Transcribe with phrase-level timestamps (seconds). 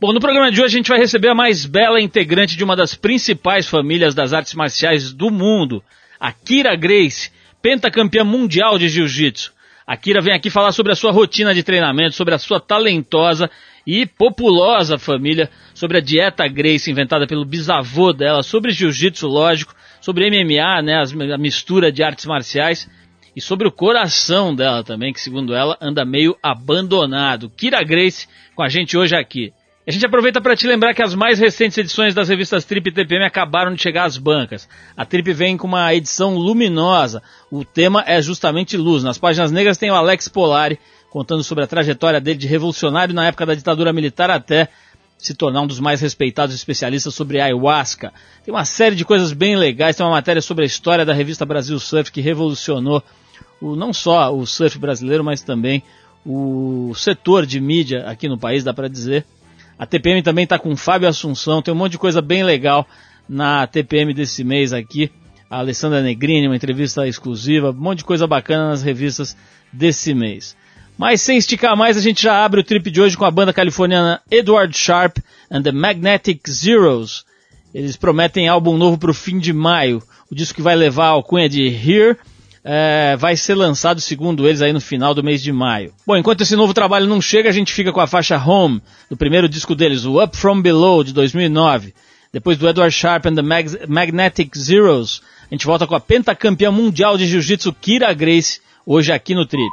[0.00, 2.76] Bom, no programa de hoje a gente vai receber a mais bela integrante de uma
[2.76, 5.82] das principais famílias das artes marciais do mundo,
[6.20, 9.52] a Kira Grace, pentacampeã mundial de jiu-jitsu.
[9.84, 13.50] A Kira vem aqui falar sobre a sua rotina de treinamento, sobre a sua talentosa
[13.84, 20.30] e populosa família, sobre a dieta Grace inventada pelo bisavô dela, sobre jiu-jitsu, lógico, sobre
[20.30, 21.02] MMA, né,
[21.34, 22.88] a mistura de artes marciais
[23.34, 27.50] e sobre o coração dela também, que segundo ela anda meio abandonado.
[27.50, 29.52] Kira Grace com a gente hoje aqui.
[29.88, 32.92] A gente aproveita para te lembrar que as mais recentes edições das revistas Trip e
[32.92, 34.68] TPM acabaram de chegar às bancas.
[34.94, 37.22] A Trip vem com uma edição luminosa.
[37.50, 39.02] O tema é justamente luz.
[39.02, 40.78] Nas páginas negras tem o Alex Polari
[41.08, 44.68] contando sobre a trajetória dele de revolucionário na época da ditadura militar até
[45.16, 48.12] se tornar um dos mais respeitados especialistas sobre ayahuasca.
[48.44, 49.96] Tem uma série de coisas bem legais.
[49.96, 53.02] Tem uma matéria sobre a história da revista Brasil Surf que revolucionou
[53.58, 55.82] o, não só o surf brasileiro, mas também
[56.26, 59.24] o setor de mídia aqui no país, dá para dizer.
[59.78, 62.86] A TPM também está com Fábio Assunção, tem um monte de coisa bem legal
[63.28, 65.10] na TPM desse mês aqui.
[65.48, 69.36] A Alessandra Negrini, uma entrevista exclusiva, um monte de coisa bacana nas revistas
[69.72, 70.56] desse mês.
[70.98, 73.52] Mas sem esticar mais, a gente já abre o trip de hoje com a banda
[73.52, 77.24] californiana Edward Sharp and the Magnetic Zeros.
[77.72, 80.02] Eles prometem álbum novo para o fim de maio.
[80.28, 82.16] O disco que vai levar a alcunha de Here
[82.70, 85.94] é, vai ser lançado, segundo eles, aí no final do mês de maio.
[86.06, 89.16] Bom, enquanto esse novo trabalho não chega, a gente fica com a faixa Home, do
[89.16, 91.94] primeiro disco deles, o Up From Below, de 2009.
[92.30, 96.70] Depois do Edward Sharp and the Mag Magnetic Zeros, a gente volta com a pentacampeã
[96.70, 99.72] mundial de jiu-jitsu Kira Grace, hoje aqui no Trip.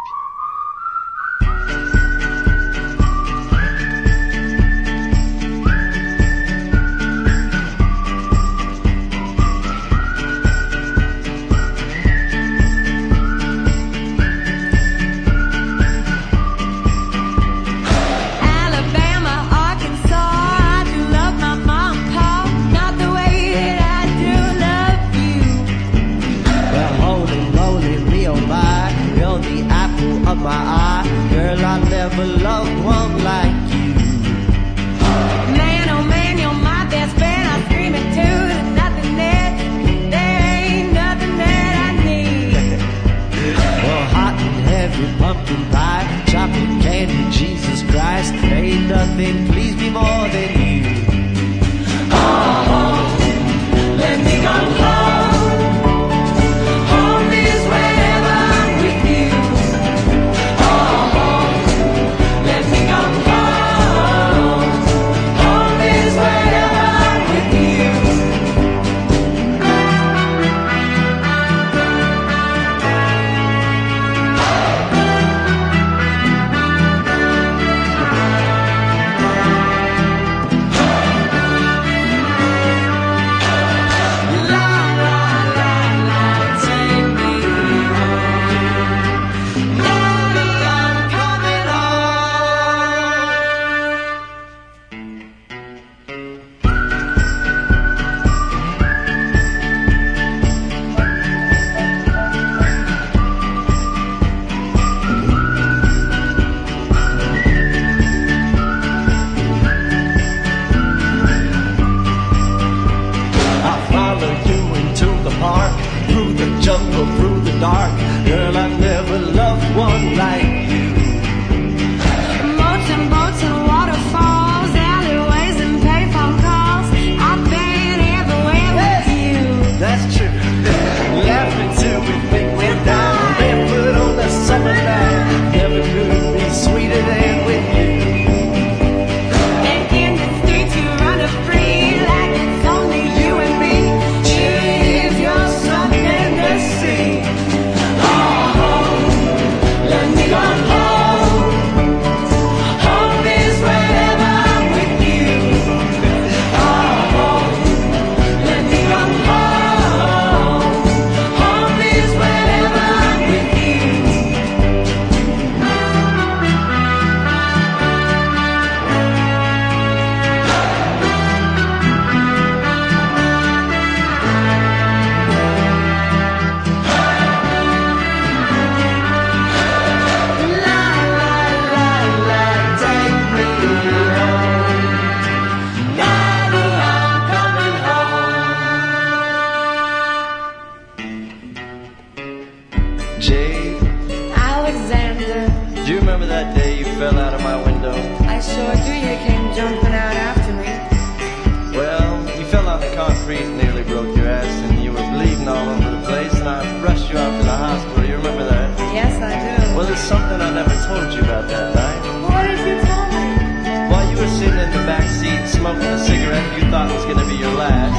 [215.65, 217.97] Smoking a cigarette you thought was to be your last,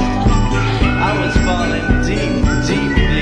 [1.03, 2.31] I was falling deep,
[2.65, 3.16] deeply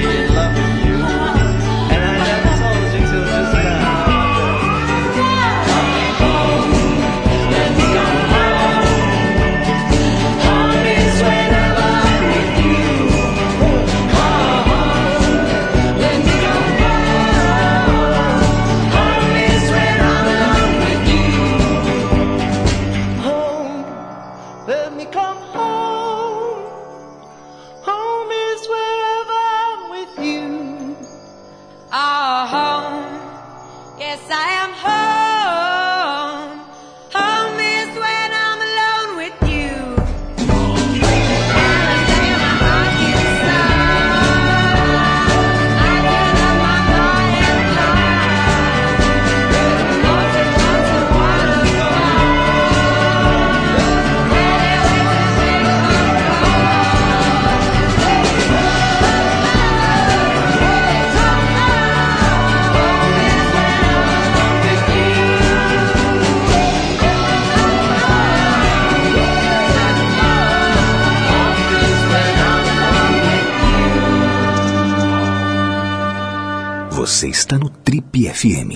[77.16, 78.76] Você está no Trip FM.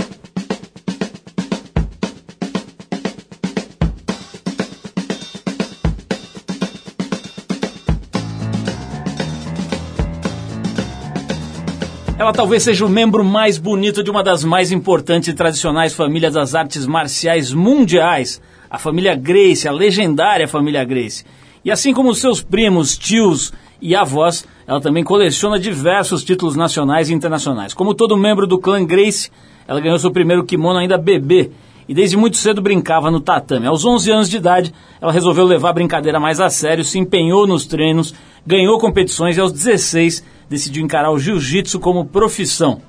[12.17, 16.33] Ela talvez seja o membro mais bonito de uma das mais importantes e tradicionais famílias
[16.33, 21.25] das artes marciais mundiais, a família Grace, a legendária família Grace.
[21.65, 23.51] E assim como seus primos, tios
[23.81, 27.73] e avós, ela também coleciona diversos títulos nacionais e internacionais.
[27.73, 29.31] Como todo membro do clã Grace,
[29.67, 31.51] ela ganhou seu primeiro kimono ainda bebê
[31.87, 33.65] e desde muito cedo brincava no tatame.
[33.65, 37.47] Aos 11 anos de idade, ela resolveu levar a brincadeira mais a sério, se empenhou
[37.47, 38.13] nos treinos,
[38.45, 42.81] ganhou competições e aos 16 decidiu encarar o jiu-jitsu como profissão.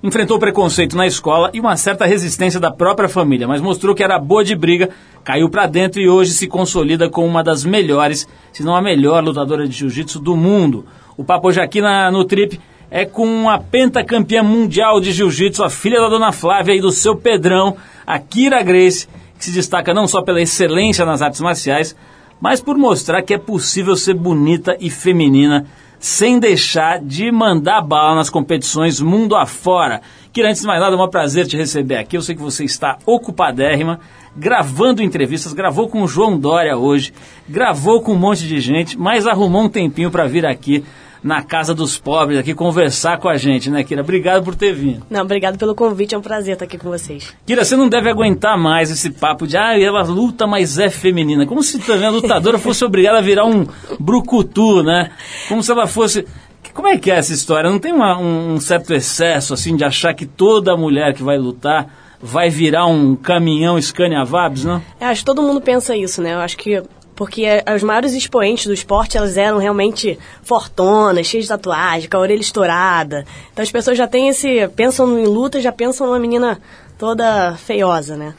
[0.00, 4.16] Enfrentou preconceito na escola e uma certa resistência da própria família, mas mostrou que era
[4.16, 4.90] boa de briga,
[5.24, 9.24] caiu pra dentro e hoje se consolida como uma das melhores, se não a melhor
[9.24, 10.86] lutadora de jiu-jitsu do mundo.
[11.16, 15.68] O papo hoje aqui na, no Trip é com a pentacampeã mundial de jiu-jitsu, a
[15.68, 20.06] filha da dona Flávia e do seu Pedrão, a Kira Grace, que se destaca não
[20.06, 21.96] só pela excelência nas artes marciais,
[22.40, 25.66] mas por mostrar que é possível ser bonita e feminina
[25.98, 30.00] sem deixar de mandar bala nas competições mundo afora.
[30.32, 32.16] Kira, antes de mais nada, é um prazer te receber aqui.
[32.16, 33.98] Eu sei que você está ocupadérrima,
[34.36, 37.12] gravando entrevistas, gravou com o João Dória hoje,
[37.48, 40.84] gravou com um monte de gente, mas arrumou um tempinho para vir aqui
[41.22, 44.02] na Casa dos Pobres, aqui conversar com a gente, né, Kira?
[44.02, 45.02] Obrigado por ter vindo.
[45.10, 47.34] Não, obrigado pelo convite, é um prazer estar aqui com vocês.
[47.46, 51.46] Kira, você não deve aguentar mais esse papo de, ah, ela luta, mas é feminina.
[51.46, 53.66] Como se também a lutadora fosse obrigada a virar um
[53.98, 55.10] brucutu, né?
[55.48, 56.26] Como se ela fosse...
[56.74, 57.70] Como é que é essa história?
[57.70, 61.88] Não tem uma, um, certo excesso, assim, de achar que toda mulher que vai lutar
[62.20, 64.82] vai virar um caminhão Scania Vabs, não?
[65.00, 66.34] Eu acho que todo mundo pensa isso, né?
[66.34, 66.82] Eu acho que
[67.18, 67.44] porque
[67.74, 72.40] os maiores expoentes do esporte, elas eram realmente fortonas, cheias de tatuagem, com a orelha
[72.40, 73.24] estourada.
[73.52, 76.60] Então as pessoas já têm esse, pensam em luta, já pensam numa menina
[76.96, 78.34] toda feiosa, né?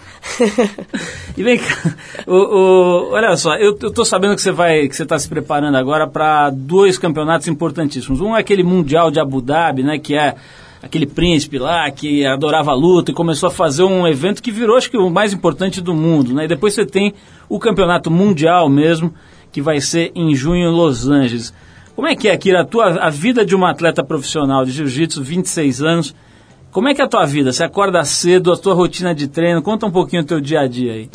[1.36, 1.75] e vem cá,
[2.25, 5.27] o, o, olha só, eu, eu tô sabendo que você vai, que você está se
[5.27, 8.21] preparando agora para dois campeonatos importantíssimos.
[8.21, 10.36] Um é aquele mundial de Abu Dhabi, né, que é
[10.81, 14.77] aquele príncipe lá que adorava a luta e começou a fazer um evento que virou,
[14.77, 16.45] acho que, o mais importante do mundo, né?
[16.45, 17.13] E depois você tem
[17.48, 19.13] o campeonato mundial mesmo,
[19.51, 21.53] que vai ser em junho em Los Angeles.
[21.95, 25.21] Como é que é, Kira, a, tua, a vida de uma atleta profissional de jiu-jitsu,
[25.21, 26.15] 26 anos,
[26.71, 27.51] como é que é a tua vida?
[27.51, 30.67] Você acorda cedo, a tua rotina de treino, conta um pouquinho o teu dia a
[30.67, 31.09] dia aí.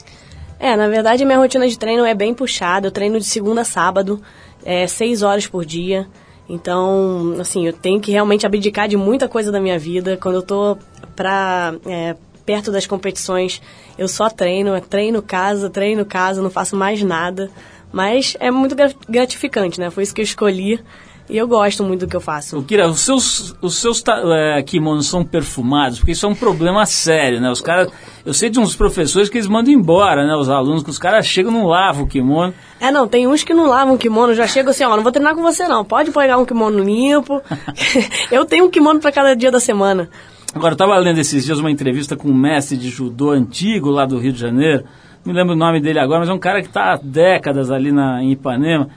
[0.59, 3.65] É, na verdade, minha rotina de treino é bem puxada, eu treino de segunda a
[3.65, 4.21] sábado,
[4.65, 6.07] é, seis horas por dia,
[6.49, 10.17] então, assim, eu tenho que realmente abdicar de muita coisa da minha vida.
[10.17, 10.77] Quando eu tô
[11.17, 13.63] pra, é, perto das competições,
[13.97, 17.51] eu só treino, treino casa, treino casa, não faço mais nada.
[17.91, 18.77] Mas é muito
[19.09, 19.89] gratificante, né?
[19.89, 20.81] Foi isso que eu escolhi
[21.29, 22.59] e eu gosto muito do que eu faço.
[22.59, 26.85] O Kira, os seus, os seus é, kimonos são perfumados, porque isso é um problema
[26.85, 27.51] sério, né?
[27.51, 27.91] Os caras,
[28.27, 30.37] eu sei de uns professores que eles mandam embora, né?
[30.37, 32.53] Os alunos, que os caras chegam e não lavam o kimono.
[32.79, 35.13] É, não, tem uns que não lavam o kimono, já chegam assim, ó, não vou
[35.13, 37.41] treinar com você não, pode pegar um kimono limpo.
[38.31, 40.11] eu tenho um kimono para cada dia da semana.
[40.55, 44.07] Agora, eu estava lendo esses dias uma entrevista com um mestre de judô antigo lá
[44.07, 44.85] do Rio de Janeiro,
[45.25, 47.71] não me lembro o nome dele agora, mas é um cara que está há décadas
[47.71, 48.91] ali na, em Ipanema,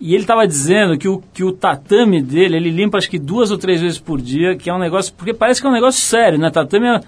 [0.00, 3.50] E ele estava dizendo que o, que o tatame dele, ele limpa acho que duas
[3.50, 6.00] ou três vezes por dia, que é um negócio, porque parece que é um negócio
[6.00, 6.50] sério, né?
[6.50, 7.00] Tatame, é,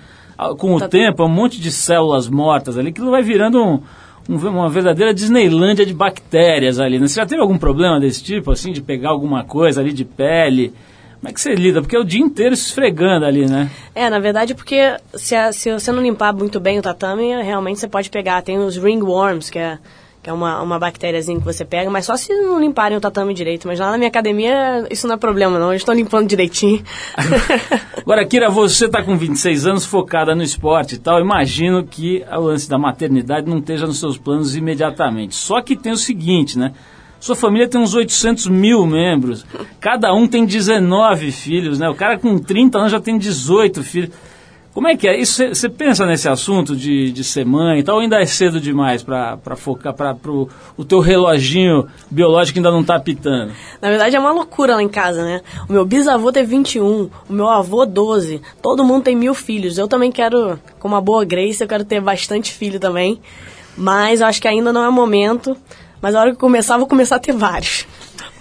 [0.58, 1.04] com o Tatame.
[1.04, 3.80] tempo, é um monte de células mortas ali, aquilo vai virando um-
[4.28, 7.06] um- uma verdadeira Disneylândia de bactérias ali, né?
[7.06, 10.72] Você já teve algum problema desse tipo, assim, de pegar alguma coisa ali de pele?
[11.20, 11.82] Como é que você lida?
[11.82, 13.70] Porque é o dia inteiro se esfregando ali, né?
[13.94, 17.78] É, na verdade, porque se, a- se você não limpar muito bem o tatame, realmente
[17.78, 18.40] você pode pegar.
[18.42, 19.78] Tem os ringworms, que é,
[20.22, 23.32] que é uma, uma bactériazinha que você pega, mas só se não limparem o tatame
[23.32, 23.66] direito.
[23.66, 25.70] Mas lá na minha academia, isso não é problema, não.
[25.70, 26.82] Eles estão limpando direitinho.
[27.96, 31.20] Agora, Kira, você está com 26 anos, focada no esporte e tal.
[31.20, 35.34] Imagino que o lance da maternidade não esteja nos seus planos imediatamente.
[35.34, 36.72] Só que tem o seguinte, né?
[37.18, 39.44] Sua família tem uns 800 mil membros.
[39.78, 41.88] Cada um tem 19 filhos, né?
[41.88, 44.10] O cara com 30 anos já tem 18 filhos.
[44.72, 45.18] Como é que é?
[45.18, 47.96] Isso Você pensa nesse assunto de, de ser mãe e tal?
[47.96, 52.94] Ou ainda é cedo demais para focar, para o teu reloginho biológico ainda não tá
[52.94, 53.52] apitando?
[53.80, 55.40] Na verdade, é uma loucura lá em casa, né?
[55.68, 58.40] O meu bisavô teve 21, o meu avô 12.
[58.62, 59.76] Todo mundo tem mil filhos.
[59.76, 63.20] Eu também quero, como uma boa Grace, eu quero ter bastante filho também.
[63.76, 65.56] Mas eu acho que ainda não é o momento.
[66.00, 67.86] Mas a hora que começar, vou começar a ter vários.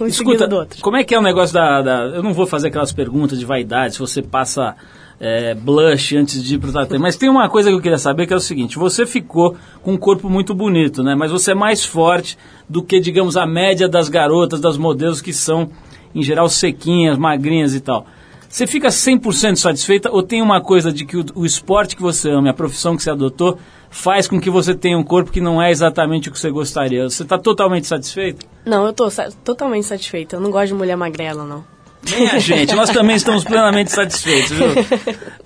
[0.02, 0.82] Em seguida do outro.
[0.82, 3.46] como é que é o negócio da, da- Eu não vou fazer aquelas perguntas de
[3.46, 4.76] vaidade, se você passa
[5.20, 8.26] é, blush antes de ir pro tatame, mas tem uma coisa que eu queria saber
[8.26, 11.14] que é o seguinte, você ficou com um corpo muito bonito, né?
[11.16, 12.38] Mas você é mais forte
[12.70, 15.70] do que, digamos, a média das garotas, das modelos que são,
[16.16, 18.06] em geral, sequinhas, magrinhas e tal.
[18.50, 22.32] Você fica 100% satisfeita ou tem uma coisa de que o, o esporte que você
[22.32, 23.60] ama, a profissão que você adotou,
[23.92, 27.08] faz com que você tenha um corpo que não é exatamente o que você gostaria?
[27.08, 28.46] Você está totalmente satisfeita?
[28.66, 30.36] Não, eu tô sa- totalmente satisfeita.
[30.36, 31.64] Eu não gosto de mulher magrela, não.
[32.10, 34.68] Nem a gente, nós também estamos plenamente satisfeitos, viu?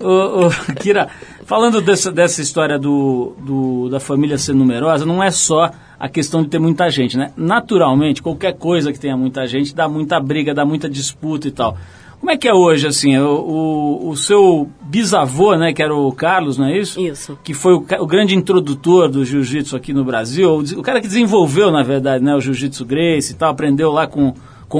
[0.00, 1.08] Ô, ô, Kira,
[1.44, 6.42] falando dessa, dessa história do, do- da família ser numerosa, não é só a questão
[6.42, 7.32] de ter muita gente, né?
[7.36, 11.76] Naturalmente, qualquer coisa que tenha muita gente dá muita briga, dá muita disputa e tal.
[12.24, 16.10] Como é que é hoje, assim, o, o, o seu bisavô, né, que era o
[16.10, 16.98] Carlos, não é isso?
[16.98, 17.38] Isso.
[17.44, 21.70] Que foi o, o grande introdutor do jiu-jitsu aqui no Brasil, o, cara que desenvolveu,
[21.70, 24.32] na verdade, né, o jiu-jitsu Grace e tal, aprendeu lá com,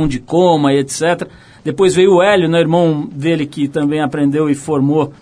[0.08, 1.28] de coma e etc.
[1.62, 5.12] Depois veio o Hélio, né, irmão dele, que também aprendeu e formou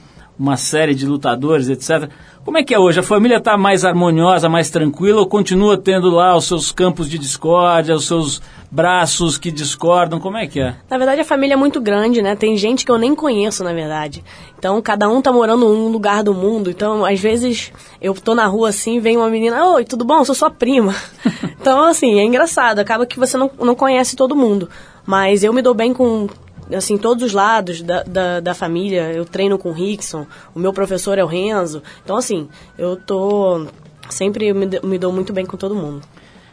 [0.42, 2.10] uma série de lutadores, etc.
[2.44, 2.98] Como é que é hoje?
[2.98, 7.16] A família está mais harmoniosa, mais tranquila ou continua tendo lá os seus campos de
[7.16, 10.18] discórdia, os seus braços que discordam?
[10.18, 10.74] Como é que é?
[10.90, 12.34] Na verdade, a família é muito grande, né?
[12.34, 14.24] Tem gente que eu nem conheço, na verdade.
[14.58, 16.70] Então, cada um tá morando em um lugar do mundo.
[16.70, 20.18] Então, às vezes, eu tô na rua assim, vem uma menina, oi, tudo bom?
[20.18, 20.92] Eu sou sua prima.
[21.60, 22.80] então, assim, é engraçado.
[22.80, 24.68] Acaba que você não, não conhece todo mundo.
[25.06, 26.26] Mas eu me dou bem com,
[26.74, 29.12] assim, todos os lados da, da, da família.
[29.12, 31.82] Eu treino com o Rickson, o meu professor é o Renzo.
[32.04, 32.48] Então, assim,
[32.78, 33.66] eu tô...
[34.10, 36.02] Sempre me, me dou muito bem com todo mundo.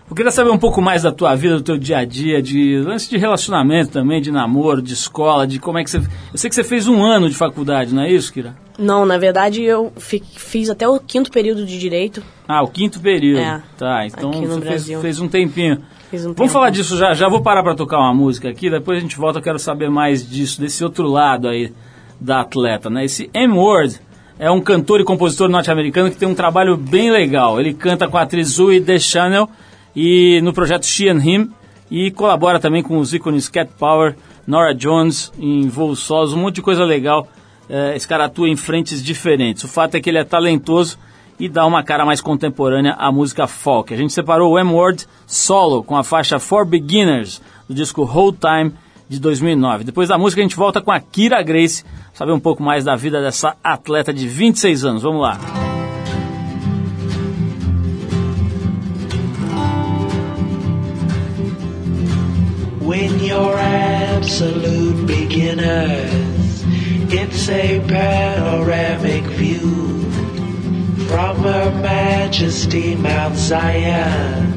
[0.09, 2.79] Eu queria saber um pouco mais da tua vida, do teu dia a dia, de
[2.79, 5.97] lance de relacionamento também, de namoro, de escola, de como é que você.
[5.97, 6.05] Eu
[6.37, 8.55] sei que você fez um ano de faculdade, não é isso, Kira?
[8.77, 12.23] Não, na verdade, eu fi- fiz até o quinto período de Direito.
[12.47, 13.39] Ah, o quinto período.
[13.41, 15.79] É, tá, então você fez, fez um tempinho.
[16.11, 19.01] Um Vamos falar disso já, já vou parar para tocar uma música aqui, depois a
[19.01, 21.71] gente volta, eu quero saber mais disso, desse outro lado aí
[22.19, 23.05] da atleta, né?
[23.05, 23.99] Esse M-Word
[24.39, 27.59] é um cantor e compositor norte-americano que tem um trabalho bem legal.
[27.59, 29.49] Ele canta com a atriz Zoe Deschanel
[29.95, 31.51] e no projeto She and Him
[31.91, 34.15] e colabora também com os ícones Cat Power,
[34.47, 37.27] Nora Jones em voos solos, um monte de coisa legal.
[37.69, 39.63] É, esse cara atua em frentes diferentes.
[39.63, 40.97] O fato é que ele é talentoso
[41.39, 43.93] e dá uma cara mais contemporânea à música folk.
[43.93, 48.73] A gente separou o M-Word solo com a faixa For Beginners do disco Whole Time
[49.07, 49.85] de 2009.
[49.85, 52.95] Depois da música a gente volta com a Kira Grace, saber um pouco mais da
[52.95, 55.03] vida dessa atleta de 26 anos.
[55.03, 55.39] Vamos lá.
[62.81, 63.55] When you're
[64.17, 66.63] absolute beginners,
[67.11, 70.08] it's a panoramic view
[71.09, 74.53] from Her Majesty Mount Zion,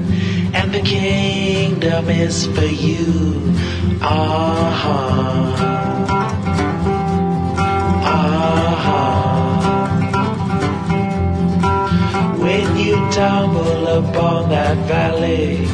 [0.53, 3.41] and the kingdom is for you.
[4.03, 5.55] Uh-huh.
[8.05, 8.93] Uh-huh.
[12.37, 15.67] When you tumble upon that valley,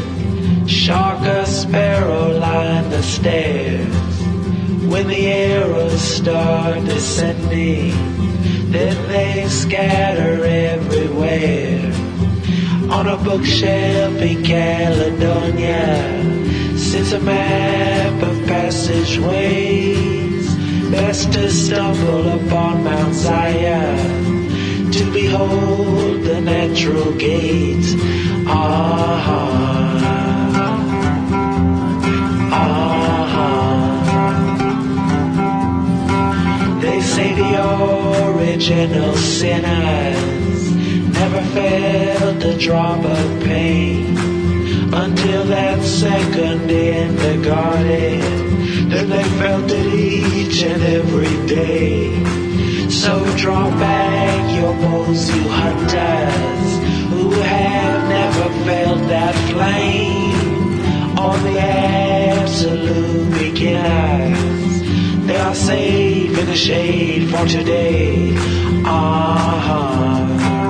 [0.69, 3.95] Shark or sparrow line the stairs.
[4.87, 8.18] When the arrows start descending,
[8.71, 11.91] that they scatter everywhere.
[12.91, 20.55] On a bookshelf in Caledonia sits a map of passageways.
[20.91, 27.95] Best to stumble upon Mount Zion to behold the natural gates.
[28.47, 29.49] Ah, ah.
[36.81, 37.98] They say the old
[38.61, 44.17] sinners never felt a drop of pain
[44.93, 48.89] until that second in the garden.
[48.89, 52.11] Then they felt it each and every day.
[52.91, 56.79] So draw back your bows, you hunters,
[57.11, 61.19] who have never felt that flame.
[61.19, 64.68] All the absolute beginners,
[65.29, 68.33] they are safe in the shade for today.
[68.87, 70.68] Ah.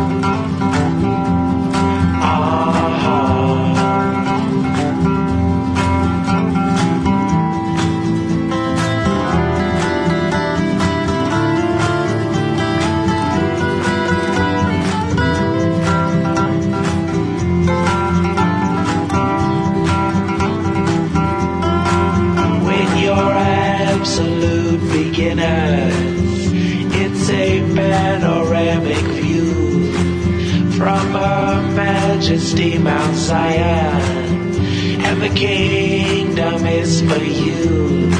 [32.29, 34.53] Majesty Mount Zion,
[35.01, 38.11] and the kingdom is for you.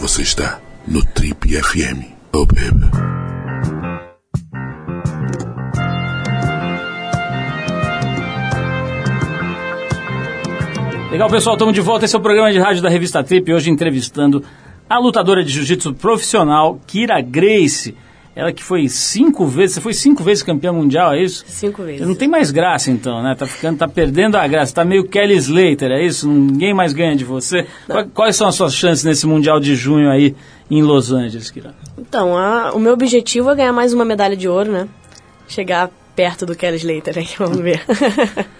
[0.00, 2.07] Você está no Trip FM.
[11.18, 12.04] Legal, pessoal, estamos de volta.
[12.04, 13.52] Esse é o programa de rádio da revista Trip.
[13.52, 14.44] Hoje entrevistando
[14.88, 17.96] a lutadora de jiu-jitsu profissional, Kira Grace.
[18.36, 21.42] Ela que foi cinco vezes, você foi cinco vezes campeã mundial, é isso?
[21.48, 22.06] Cinco vezes.
[22.06, 23.34] Não tem mais graça então, né?
[23.36, 26.28] Tá ficando, tá perdendo a graça, tá meio Kelly Slater, é isso?
[26.28, 27.66] Ninguém mais ganha de você.
[27.88, 30.36] Qua- Quais são as suas chances nesse mundial de junho aí
[30.70, 31.74] em Los Angeles, Kira?
[31.98, 34.86] Então, a- o meu objetivo é ganhar mais uma medalha de ouro, né?
[35.48, 37.80] Chegar perto do Kelly Slater vamos ver.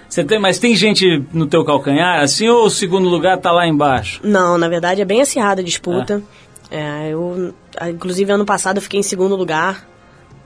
[0.09, 3.67] Você tem, mas tem gente no teu calcanhar, assim, ou o segundo lugar tá lá
[3.67, 4.21] embaixo?
[4.23, 6.23] Não, na verdade é bem acirrada a disputa.
[6.71, 9.89] É, eu, ah, inclusive, ano passado eu fiquei em segundo lugar.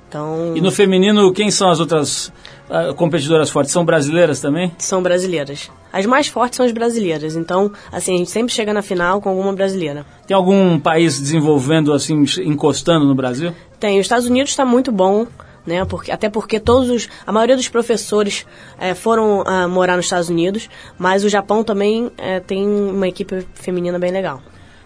[0.09, 2.33] Então, E no feminino, quem são as outras
[2.70, 3.72] ah, competidoras fortes?
[3.72, 4.72] São brasileiras também?
[4.79, 5.70] são brasileiras.
[5.92, 7.37] As mais fortes são as brasileiras.
[7.37, 10.07] Então, assim, a gente sempre chega na final com alguma brasileira.
[10.27, 13.53] Tem algum país desenvolvendo, assim, encostando no Brasil?
[13.79, 15.27] Tem, os Estados Unidos está muito bom,
[15.66, 15.85] né?
[15.85, 18.46] Porque, até porque todos os, a maioria dos professores
[18.79, 23.46] eh, foram ah, morar nos Estados Unidos, mas o Japão também eh, tem uma equipe
[23.55, 24.42] feminina bem legal.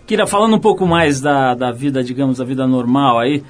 [0.07, 3.43] Kira, falando um pouco mais da, da vida, digamos, da vida normal aí,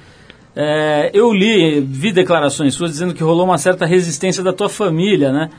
[0.59, 5.31] é, eu li, vi declarações suas dizendo que rolou uma certa resistência da tua família,
[5.31, 5.51] né?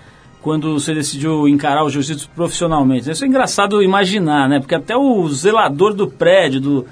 [0.42, 3.08] Quando você decidiu encarar o jiu-jitsu profissionalmente.
[3.08, 4.58] Isso é engraçado imaginar, né?
[4.58, 6.86] Porque até o zelador do prédio, do,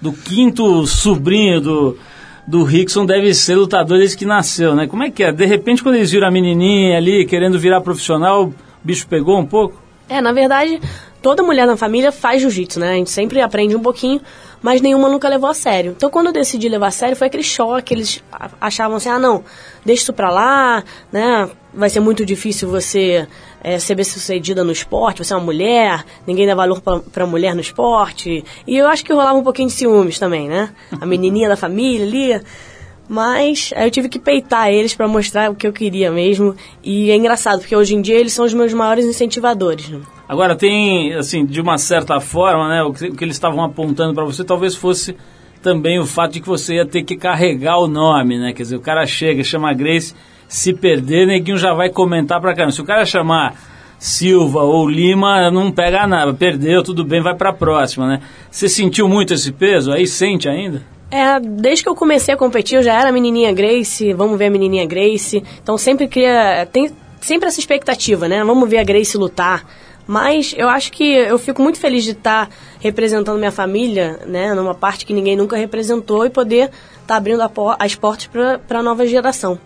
[0.00, 1.98] do quinto sobrinho do,
[2.46, 4.86] do Rickson deve ser lutador desde que nasceu, né?
[4.86, 5.32] Como é que é?
[5.32, 9.46] De repente, quando eles viram a menininha ali querendo virar profissional, o bicho pegou um
[9.46, 9.80] pouco?
[10.08, 10.80] É, na verdade,
[11.22, 12.90] toda mulher na família faz jiu-jitsu, né?
[12.90, 14.20] A gente sempre aprende um pouquinho,
[14.60, 15.94] mas nenhuma nunca levou a sério.
[15.96, 17.94] Então, quando eu decidi levar a sério, foi aquele choque.
[17.94, 18.22] Eles
[18.60, 19.44] achavam assim, ah, não,
[19.84, 21.48] deixa isso pra lá, né?
[21.72, 23.26] Vai ser muito difícil você
[23.62, 27.26] é, ser bem sucedida no esporte, você é uma mulher, ninguém dá valor pra, pra
[27.26, 28.44] mulher no esporte.
[28.66, 30.70] E eu acho que rolava um pouquinho de ciúmes também, né?
[31.00, 32.42] A menininha da família ali...
[33.08, 36.54] Mas aí eu tive que peitar eles pra mostrar o que eu queria mesmo.
[36.82, 39.90] E é engraçado, porque hoje em dia eles são os meus maiores incentivadores.
[39.90, 40.00] Né?
[40.26, 44.14] Agora tem, assim, de uma certa forma, né, o que, o que eles estavam apontando
[44.14, 45.14] para você talvez fosse
[45.60, 48.54] também o fato de que você ia ter que carregar o nome, né?
[48.54, 50.14] Quer dizer, o cara chega, chama Grace,
[50.52, 52.72] se perder, neguinho já vai comentar pra caramba.
[52.72, 53.54] Se o cara chamar
[53.98, 58.20] Silva ou Lima, não pega nada, perdeu, tudo bem, vai pra próxima, né?
[58.50, 59.90] Você sentiu muito esse peso?
[59.92, 60.82] Aí sente ainda?
[61.10, 64.50] É, desde que eu comecei a competir, eu já era menininha Grace, vamos ver a
[64.50, 65.42] menininha Grace.
[65.62, 68.44] Então sempre cria, tem sempre essa expectativa, né?
[68.44, 69.64] Vamos ver a Grace lutar.
[70.06, 74.52] Mas eu acho que eu fico muito feliz de estar representando minha família, né?
[74.52, 78.80] Numa parte que ninguém nunca representou e poder estar abrindo a po- as portas para
[78.80, 79.58] a nova geração.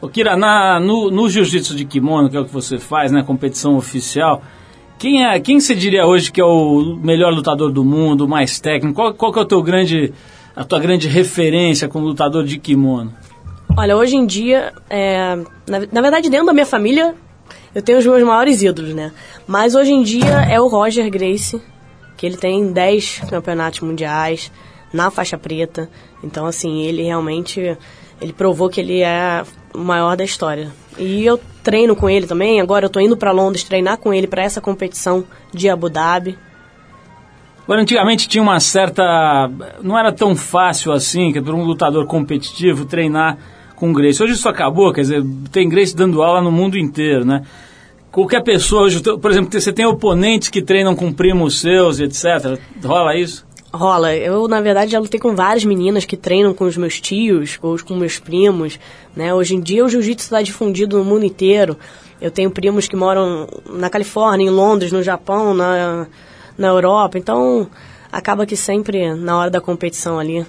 [0.00, 3.22] Ô Kira, na, no, no jiu-jitsu de kimono, que é o que você faz, né,
[3.22, 4.42] competição oficial,
[4.98, 8.60] quem é, quem você diria hoje que é o melhor lutador do mundo, o mais
[8.60, 8.94] técnico?
[8.94, 10.12] Qual, qual que é o teu grande,
[10.54, 13.12] a tua grande referência como lutador de kimono?
[13.76, 15.36] Olha, hoje em dia, é,
[15.68, 17.14] na, na verdade, dentro da minha família,
[17.74, 19.12] eu tenho os meus maiores ídolos, né?
[19.46, 21.62] Mas hoje em dia é o Roger Grace,
[22.16, 24.50] que ele tem 10 campeonatos mundiais
[24.92, 25.88] na faixa preta.
[26.24, 27.76] Então, assim, ele realmente
[28.20, 29.42] ele provou que ele é
[29.74, 30.72] o maior da história.
[30.98, 32.60] E eu treino com ele também.
[32.60, 36.36] Agora eu tô indo para Londres treinar com ele para essa competição de Abu Dhabi.
[37.64, 39.50] Agora, antigamente tinha uma certa.
[39.82, 43.36] Não era tão fácil assim, que para um lutador competitivo treinar
[43.76, 44.22] com Grace.
[44.22, 47.42] Hoje isso acabou, quer dizer, tem Grace dando aula no mundo inteiro, né?
[48.10, 52.58] Qualquer pessoa, hoje, por exemplo, você tem oponentes que treinam com primos seus etc.
[52.82, 53.46] Rola isso?
[53.72, 54.14] Rola.
[54.14, 57.78] Eu, na verdade, já lutei com várias meninas que treinam com os meus tios ou
[57.84, 58.78] com meus primos,
[59.14, 59.34] né?
[59.34, 61.76] Hoje em dia o jiu-jitsu está difundido no mundo inteiro.
[62.20, 66.06] Eu tenho primos que moram na Califórnia, em Londres, no Japão, na,
[66.56, 67.18] na Europa.
[67.18, 67.68] Então,
[68.10, 70.44] acaba que sempre, na hora da competição ali,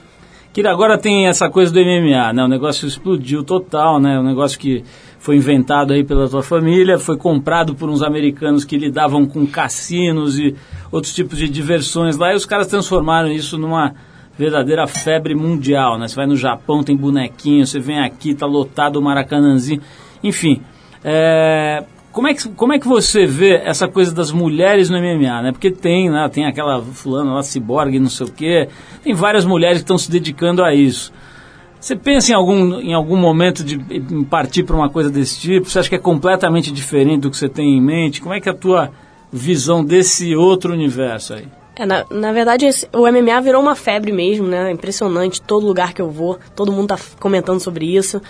[0.52, 2.44] Que agora tem essa coisa do MMA, né?
[2.44, 4.18] O negócio explodiu total, né?
[4.18, 4.84] O negócio que
[5.20, 10.40] foi inventado aí pela tua família, foi comprado por uns americanos que lidavam com cassinos
[10.40, 10.56] e
[10.92, 13.94] outros tipos de diversões lá, e os caras transformaram isso numa
[14.38, 16.08] verdadeira febre mundial, né?
[16.08, 19.82] Você vai no Japão, tem bonequinho, você vem aqui, tá lotado o Maracanãzinho,
[20.24, 20.62] enfim.
[21.04, 25.42] é, Como é, que, como é que você vê essa coisa das mulheres no MMA,
[25.42, 25.52] né?
[25.52, 26.28] Porque tem, né?
[26.30, 28.70] Tem aquela fulana lá, ciborgue, não sei o quê.
[29.04, 31.12] Tem várias mulheres que estão se dedicando a isso.
[31.80, 33.80] Você pensa em algum, em algum momento de
[34.26, 35.70] partir para uma coisa desse tipo?
[35.70, 38.22] Você acha que é completamente diferente do que você tem em mente?
[38.22, 38.92] Como é que é a tua
[39.32, 41.48] visão desse outro universo aí?
[41.78, 44.70] É, na, na verdade, o MMA virou uma febre mesmo, né?
[44.70, 48.22] Impressionante, todo lugar que eu vou, todo mundo tá comentando sobre isso.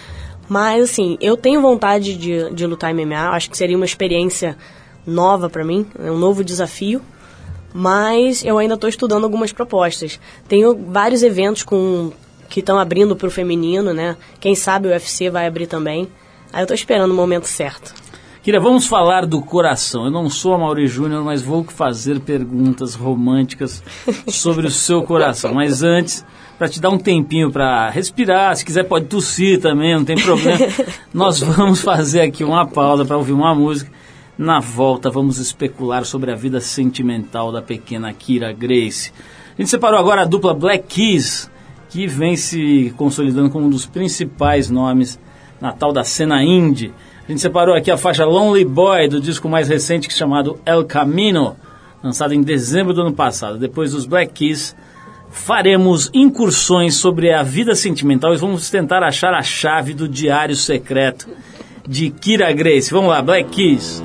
[0.47, 4.55] Mas, assim, eu tenho vontade de, de lutar MMA, acho que seria uma experiência
[5.05, 7.01] nova pra mim, é um novo desafio.
[7.73, 10.19] Mas eu ainda estou estudando algumas propostas.
[10.47, 12.11] Tenho vários eventos com
[12.49, 14.17] que estão abrindo pro feminino, né?
[14.39, 16.07] Quem sabe o UFC vai abrir também.
[16.51, 17.93] Aí eu tô esperando o momento certo.
[18.41, 20.05] Kira, vamos falar do coração.
[20.05, 23.83] Eu não sou a Mauri Júnior, mas vou fazer perguntas românticas
[24.27, 25.53] sobre o seu coração.
[25.53, 26.25] Mas antes,
[26.57, 30.57] para te dar um tempinho para respirar, se quiser pode tossir também, não tem problema.
[31.13, 33.91] Nós vamos fazer aqui uma pausa para ouvir uma música.
[34.37, 39.11] Na volta, vamos especular sobre a vida sentimental da pequena Kira Grace.
[39.57, 41.51] A gente separou agora a dupla Black Keys,
[41.89, 45.19] que vem se consolidando como um dos principais nomes
[45.59, 46.93] na tal da cena indie.
[47.27, 50.59] A gente separou aqui a faixa Lonely Boy do disco mais recente que é chamado
[50.65, 51.55] El Camino,
[52.03, 53.57] lançado em dezembro do ano passado.
[53.57, 54.75] Depois dos Black Keys,
[55.29, 61.27] faremos incursões sobre a vida sentimental e vamos tentar achar a chave do diário secreto
[61.87, 62.91] de Kira Grace.
[62.91, 64.03] Vamos lá, Black Keys.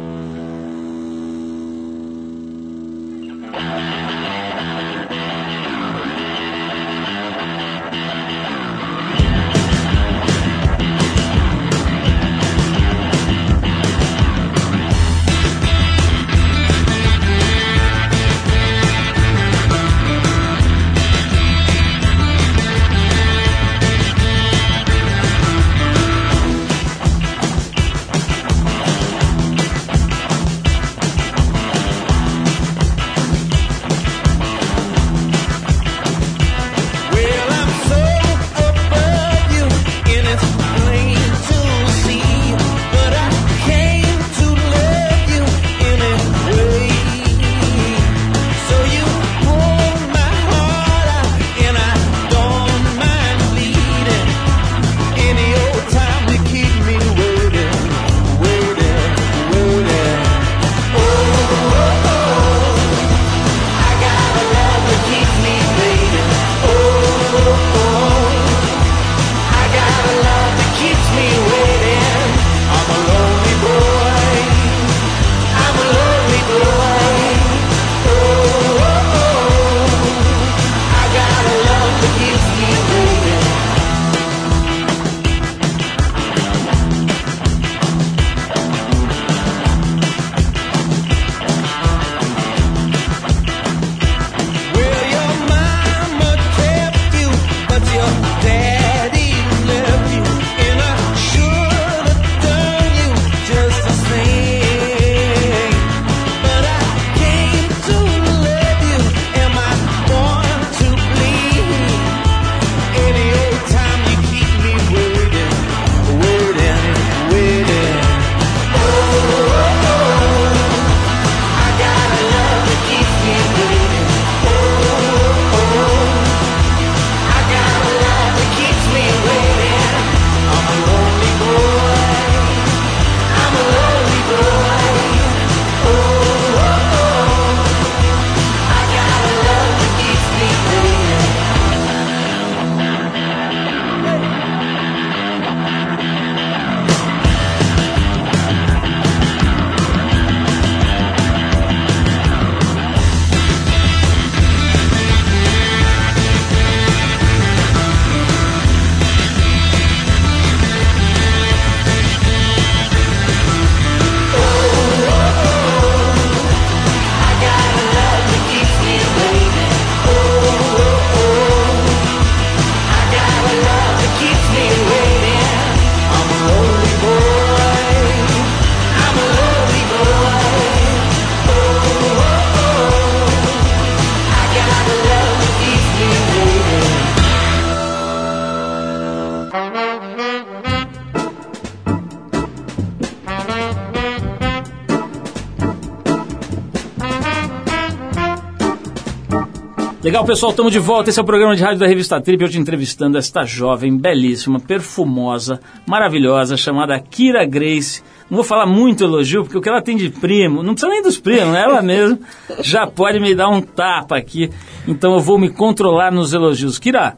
[200.14, 201.10] Legal, pessoal, estamos de volta.
[201.10, 202.44] Esse é o programa de rádio da revista Trip.
[202.44, 208.00] Hoje entrevistando esta jovem, belíssima, perfumosa, maravilhosa, chamada Kira Grace.
[208.30, 211.02] Não vou falar muito elogio, porque o que ela tem de primo, não precisa nem
[211.02, 212.16] dos primos, ela mesma
[212.60, 214.50] já pode me dar um tapa aqui.
[214.86, 216.78] Então eu vou me controlar nos elogios.
[216.78, 217.16] Kira,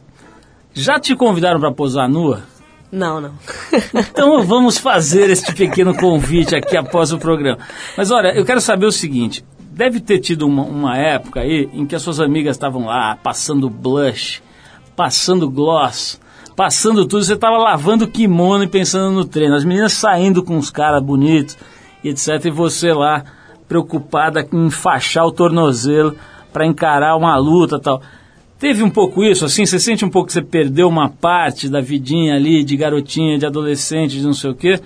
[0.72, 2.44] já te convidaram para posar nua?
[2.90, 3.34] Não, não.
[3.94, 7.58] Então vamos fazer este pequeno convite aqui após o programa.
[7.94, 9.44] Mas olha, eu quero saber o seguinte:
[9.76, 13.68] deve ter tido uma, uma época aí em que as suas amigas estavam lá passando
[13.68, 14.42] blush,
[14.96, 16.18] passando gloss,
[16.56, 17.22] passando tudo.
[17.22, 19.54] Você estava lavando kimono e pensando no treino.
[19.54, 21.58] As meninas saindo com os caras bonitos
[22.02, 22.46] etc.
[22.46, 23.22] E você lá
[23.68, 26.16] preocupada em enfaixar o tornozelo
[26.54, 28.00] para encarar uma luta tal.
[28.58, 29.66] Teve um pouco isso, assim?
[29.66, 33.44] Você sente um pouco que você perdeu uma parte da vidinha ali, de garotinha, de
[33.44, 34.80] adolescente, de não sei o quê,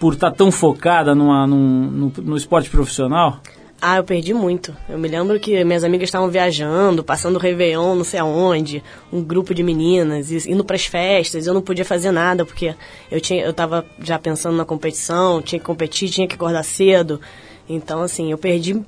[0.00, 3.40] por estar tão focada numa, num, no, no esporte profissional?
[3.84, 4.76] Ah, eu perdi muito.
[4.88, 8.80] Eu me lembro que minhas amigas estavam viajando, passando o Réveillon, não sei aonde,
[9.12, 12.76] um grupo de meninas, indo pras festas, eu não podia fazer nada, porque
[13.10, 17.20] eu, tinha, eu tava já pensando na competição, tinha que competir, tinha que acordar cedo.
[17.68, 18.80] Então, assim, eu perdi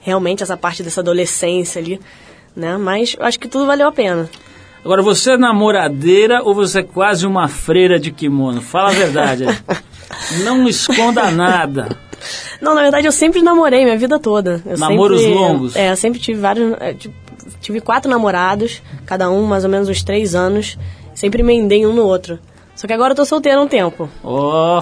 [0.00, 2.00] realmente essa parte dessa adolescência ali,
[2.56, 2.76] né?
[2.76, 4.28] Mas eu acho que tudo valeu a pena.
[4.84, 8.60] Agora, você é namoradeira ou você é quase uma freira de kimono?
[8.62, 9.44] Fala a verdade.
[10.42, 12.07] não esconda nada.
[12.60, 14.62] Não, na verdade eu sempre namorei minha vida toda.
[14.66, 15.76] Eu Namoros sempre, longos?
[15.76, 16.74] É, eu sempre tive vários.
[16.80, 17.14] é, tipo,
[17.60, 20.78] tive quatro namorados, cada um mais ou menos uns três anos.
[21.14, 22.38] Sempre emendei um no outro.
[22.78, 24.08] Só que agora eu tô solteira há um tempo.
[24.22, 24.78] Oh!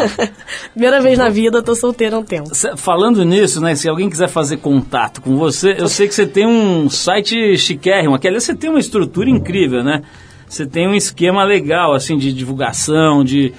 [0.72, 2.48] Primeira vez na vida eu tô solteira há um tempo.
[2.78, 3.74] Falando nisso, né?
[3.74, 8.14] Se alguém quiser fazer contato com você, eu sei que você tem um site chiquérrimo.
[8.14, 10.00] Aqui, aliás, você tem uma estrutura incrível, né?
[10.48, 13.52] Você tem um esquema legal, assim, de divulgação, de,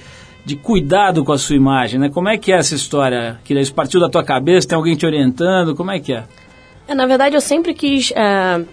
[0.44, 2.08] de cuidado com a sua imagem, né?
[2.08, 3.38] Como é que é essa história?
[3.44, 4.68] Que isso partiu da tua cabeça?
[4.68, 5.74] Tem alguém te orientando?
[5.74, 6.24] Como é que é?
[6.88, 8.64] É, na verdade, eu sempre quis é,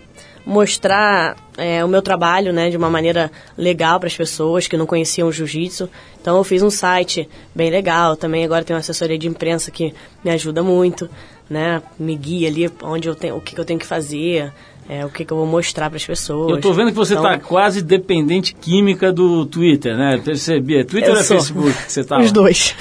[0.46, 4.88] mostrar é, o meu trabalho né, de uma maneira legal para as pessoas que não
[4.88, 5.88] conheciam o jiu-jitsu.
[6.20, 8.16] Então, eu fiz um site bem legal.
[8.16, 11.08] Também agora tenho uma assessoria de imprensa que me ajuda muito,
[11.48, 11.84] né?
[12.00, 14.52] Me guia ali onde eu tenho, o que, que eu tenho que fazer,
[14.90, 16.50] é, o que, que eu vou mostrar para as pessoas.
[16.50, 20.20] Eu tô vendo que você Então, tá quase dependente química do Twitter, né?
[20.26, 20.78] Percebi.
[20.78, 21.24] É Twitter ou é.
[21.24, 22.20] Facebook que você tá?
[22.20, 22.76] Os dois.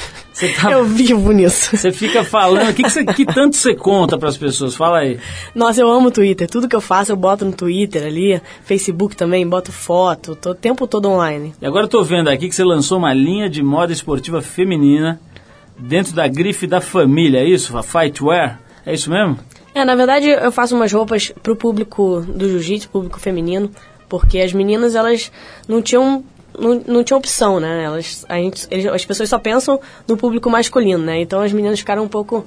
[0.62, 1.76] Tá- Eu vivo nisso.
[1.76, 4.76] Você fica falando, o que, que, você- que tanto você conta para as pessoas?
[4.76, 5.18] Fala aí.
[5.52, 6.48] Nossa, eu amo o Twitter.
[6.48, 8.40] Tudo que eu faço eu boto no Twitter ali.
[8.64, 10.36] Facebook também, boto foto.
[10.36, 11.52] Tô o tempo todo online.
[11.60, 15.20] E agora eu tô vendo aqui que você lançou uma linha de moda esportiva feminina
[15.76, 17.76] dentro da grife da família, é isso?
[17.76, 18.60] A Fightwear?
[18.86, 19.38] É isso mesmo?
[19.74, 23.70] É, na verdade eu faço umas roupas pro público do jiu-jitsu, público feminino,
[24.09, 25.31] porque as meninas elas
[25.68, 26.24] não tinham
[26.59, 27.85] não, não tinham opção, né?
[27.85, 29.78] Elas, a gente, eles- as pessoas só pensam
[30.09, 31.20] no público masculino, né?
[31.20, 32.44] Então as meninas ficaram um pouco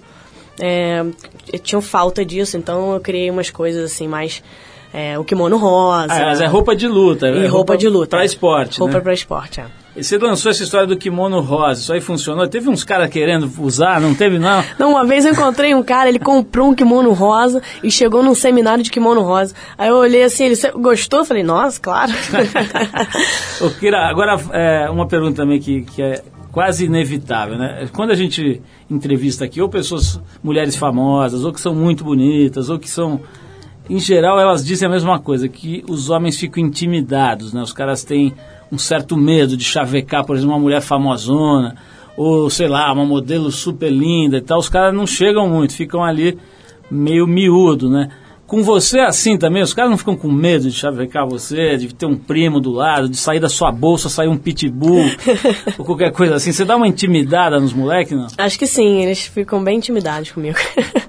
[0.60, 1.06] é,
[1.64, 4.44] tinham falta disso, então eu criei umas coisas assim mais
[4.94, 6.12] é, o kimono rosa.
[6.14, 7.30] Ah, mas é roupa de luta.
[7.30, 8.18] e é roupa, de luta.
[8.18, 9.00] Pra esporte, Roupa né?
[9.02, 9.66] pra esporte, é.
[9.96, 12.48] E você lançou essa história do kimono rosa, isso aí funcionou?
[12.48, 14.64] Teve uns caras querendo usar, não teve não?
[14.80, 18.34] Não, uma vez eu encontrei um cara, ele comprou um kimono rosa e chegou num
[18.34, 19.54] seminário de kimono rosa.
[19.78, 21.20] Aí eu olhei assim, ele "Você gostou?
[21.20, 22.12] Eu falei, nossa, claro.
[23.60, 26.24] Ô, Kira, agora é, uma pergunta também que, que é
[26.54, 27.90] quase inevitável, né?
[27.94, 32.80] Quando a gente entrevista aqui, ou pessoas, mulheres famosas, ou que são muito bonitas, ou
[32.80, 33.22] que são.
[33.90, 37.62] Em geral, elas dizem a mesma coisa, que os homens ficam intimidados, né?
[37.62, 38.34] Os caras têm
[38.72, 41.76] um certo medo de chavecar, por exemplo, uma mulher famosona,
[42.16, 44.60] ou sei lá, uma modelo super linda e tal.
[44.60, 46.38] Os caras não chegam muito, ficam ali
[46.90, 48.10] meio miúdo, né?
[48.52, 51.96] Com você é assim também, os caras não ficam com medo de chavecar você, de
[51.96, 55.06] ter um primo do lado, de sair da sua bolsa, sair um pitbull,
[55.80, 56.52] ou qualquer coisa assim.
[56.52, 58.28] Você dá uma intimidada nos moleques, não?
[58.38, 60.58] Acho que sim, eles ficam bem intimidados comigo.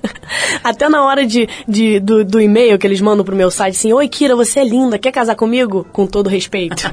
[0.63, 3.93] Até na hora de, de- do, do e-mail que eles mandam pro meu site, assim,
[3.93, 5.85] Oi, Kira, você é linda, quer casar comigo?
[5.93, 6.89] Com todo respeito.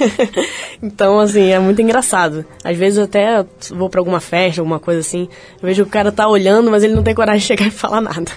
[0.82, 2.42] então, assim, é muito engraçado.
[2.64, 5.28] Às vezes eu até vou pra alguma festa, alguma coisa assim,
[5.60, 7.70] eu vejo que o cara tá olhando, mas ele não tem coragem de chegar e
[7.70, 8.32] falar nada.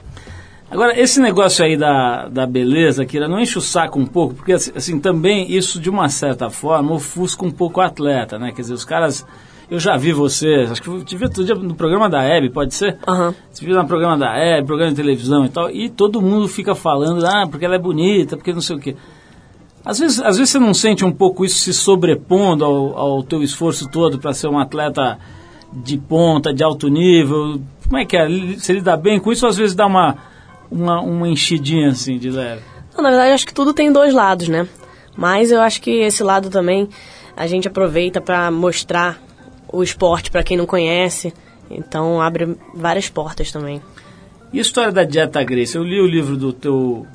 [0.70, 4.54] Agora, esse negócio aí da, da beleza, Kira, não enche o saco um pouco, porque
[4.54, 8.52] assim, assim, também isso, de uma certa forma, ofusca um pouco o atleta, né?
[8.52, 9.26] Quer dizer, os caras...
[9.70, 12.50] Eu já vi você, acho que eu te vi outro dia no programa da Hebe,
[12.50, 12.98] pode ser?
[13.06, 13.36] Aham.
[13.52, 16.74] Você viu no programa da Hebe, programa de televisão e tal, e todo mundo fica
[16.74, 18.96] falando, ah, porque ela é bonita, porque não sei o quê.
[19.84, 23.44] Às vezes, às vezes você não sente um pouco isso se sobrepondo ao, ao teu
[23.44, 25.20] esforço todo para ser um atleta
[25.74, 27.60] de ponta, de alto nível.
[27.84, 28.26] Como é que é?
[28.58, 30.16] Você lida bem com isso ou às vezes dá uma,
[30.70, 32.62] uma, uma enchidinha assim de leve?
[32.96, 34.68] Não, na verdade, acho que tudo tem dois lados, né?
[35.16, 36.90] Mas eu acho que esse lado também
[37.36, 39.22] a gente aproveita pra mostrar
[39.72, 41.34] o esporte pra quem não conhece.
[41.70, 43.82] Então abre várias portas também.
[44.52, 45.76] E a história da dieta Grace?
[45.76, 47.06] Eu li o livro do teu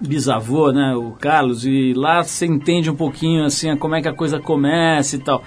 [0.00, 4.14] bisavô, né, o Carlos, e lá você entende um pouquinho assim como é que a
[4.14, 5.42] coisa começa e tal.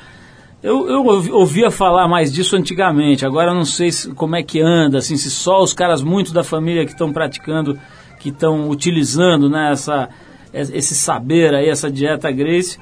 [0.63, 4.61] Eu, eu ouvi- ouvia falar mais disso antigamente, agora não sei se- como é que
[4.61, 7.79] anda, assim, se só os caras muito da família que estão praticando,
[8.19, 10.09] que estão utilizando né, essa,
[10.53, 12.77] esse saber aí, essa dieta Grace,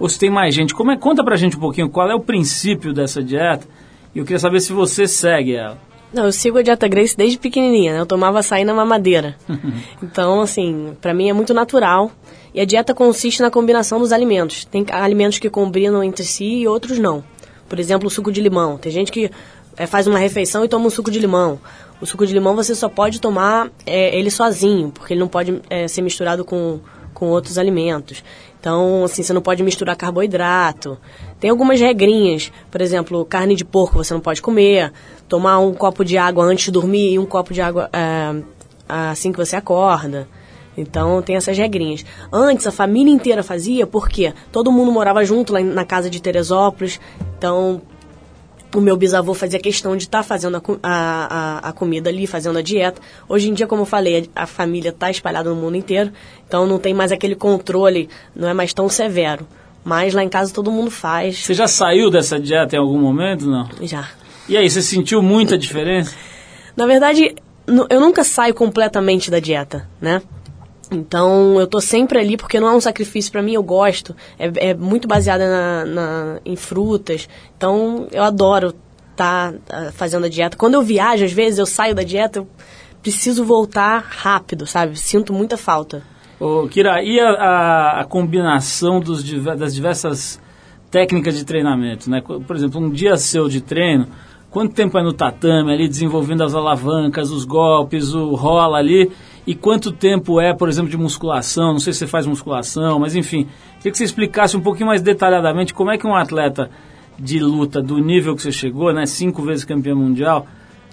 [0.00, 0.74] ou se tem mais gente.
[0.74, 3.64] Como é, conta pra gente um pouquinho qual é o princípio dessa dieta,
[4.12, 5.78] e eu queria saber se você segue ela.
[6.12, 8.00] Não, eu sigo a dieta Grace desde pequenininha, né?
[8.00, 9.36] Eu tomava açaí na mamadeira.
[10.02, 12.10] então, assim, pra mim é muito natural.
[12.52, 14.64] E a dieta consiste na combinação dos alimentos.
[14.64, 17.22] Tem alimentos que combinam entre si e outros não.
[17.68, 18.76] Por exemplo, o suco de limão.
[18.76, 19.30] Tem gente que
[19.76, 21.60] eh, faz uma refeição e toma um suco de limão.
[22.00, 25.62] O suco de limão você só pode tomar eh, ele sozinho, porque ele não pode
[25.70, 26.80] eh, ser misturado com,
[27.14, 28.24] com outros alimentos.
[28.60, 30.98] Então, assim, você não pode misturar carboidrato.
[31.40, 32.52] Tem algumas regrinhas.
[32.70, 34.92] Por exemplo, carne de porco você não pode comer.
[35.26, 38.42] Tomar um copo de água antes de dormir e um copo de água eh,
[38.86, 40.28] assim que você acorda.
[40.76, 42.04] Então tem essas regrinhas.
[42.30, 47.00] Antes a família inteira fazia, porque todo mundo morava junto lá na casa de Teresópolis.
[47.38, 47.80] Então
[48.74, 52.62] o meu bisavô fazia questão de estar fazendo a, a, a, comida ali, fazendo a
[52.62, 53.00] dieta.
[53.28, 56.12] Hoje em dia, como eu falei, a, família está espalhada no mundo inteiro,
[56.46, 59.46] então não tem mais aquele controle, não é mais tão severo.
[59.84, 61.38] Mas lá em casa todo mundo faz.
[61.38, 63.68] Você já saiu dessa dieta em algum momento, não?
[63.82, 64.08] Já.
[64.48, 66.14] E aí, você sentiu muita diferença?
[66.76, 67.34] Na verdade,
[67.88, 70.20] eu nunca saio completamente da dieta, né?
[70.90, 74.14] Então, eu tô sempre ali porque não é um sacrifício pra mim, eu gosto.
[74.38, 77.28] É, é muito baseada na, na- em frutas.
[77.56, 78.74] Então, eu adoro
[79.12, 79.54] estar
[79.92, 80.56] fazendo a dieta.
[80.56, 82.48] Quando eu viajo, às vezes, eu saio da dieta, eu
[83.02, 84.98] preciso voltar rápido, sabe?
[84.98, 86.02] Sinto muita falta.
[86.40, 89.22] Ô, Kira, e a, a- a combinação dos
[89.56, 90.40] das diversas
[90.90, 92.20] técnicas de treinamento, né?
[92.20, 94.08] Por exemplo, um dia seu de treino,
[94.50, 99.12] quanto tempo é no tatame ali, desenvolvendo as alavancas, os golpes, o rola ali,
[99.46, 103.16] e quanto tempo é, por exemplo, de musculação, não sei se você faz musculação, mas
[103.16, 103.46] enfim,
[103.78, 106.70] queria que você explicasse um pouquinho mais detalhadamente como é que um atleta
[107.18, 110.46] de luta do nível que você chegou, né, cinco vezes campeão mundial,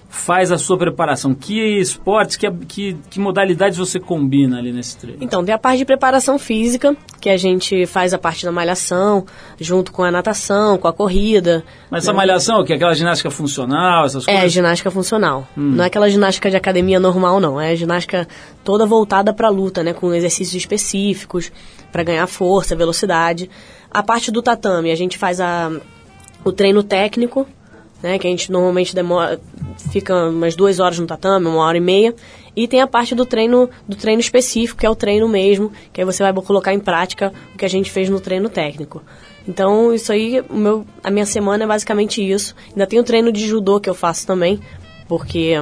[0.08, 1.34] faz a sua preparação?
[1.34, 5.18] Que esportes, que, que, que modalidades você combina ali nesse treino?
[5.22, 9.26] Então, tem a parte de preparação física, que a gente faz a parte da malhação,
[9.60, 11.62] junto com a natação, com a corrida.
[11.90, 12.72] Mas essa malhação, o que?
[12.72, 14.52] Aquela ginástica funcional, essas É, coisas?
[14.52, 15.46] ginástica funcional.
[15.56, 17.60] Não é aquela ginástica de academia normal, não.
[17.60, 18.26] É ginástica
[18.64, 19.92] toda voltada para luta, né?
[19.92, 21.52] Com exercícios específicos
[21.92, 23.50] para ganhar força, velocidade.
[23.90, 25.70] A parte do tatame, a gente faz a,
[26.44, 27.46] o treino técnico,
[28.02, 28.18] né?
[28.18, 29.40] Que a gente normalmente demora,
[29.90, 32.14] fica umas duas horas no tatame, uma hora e meia.
[32.56, 36.00] E tem a parte do treino, do treino específico, que é o treino mesmo, que
[36.00, 39.02] aí você vai colocar em prática o que a gente fez no treino técnico.
[39.46, 42.54] Então, isso aí, meu, a minha semana é basicamente isso.
[42.70, 44.60] Ainda tem o treino de judô que eu faço também,
[45.06, 45.52] porque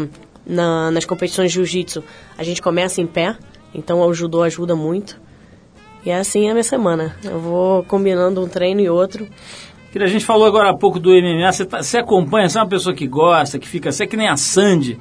[0.47, 2.03] na- nas competições de jiu-jitsu
[2.39, 3.37] a gente começa em pé,
[3.75, 5.21] então o judô ajuda muito.
[6.05, 7.15] E é assim a minha semana.
[7.25, 9.27] Eu vou combinando um treino e outro.
[9.97, 12.61] Kira, A gente falou agora há pouco do MMA, você, tá- você acompanha, você é
[12.61, 15.01] uma pessoa que gosta, que fica, você é que nem a Sandy,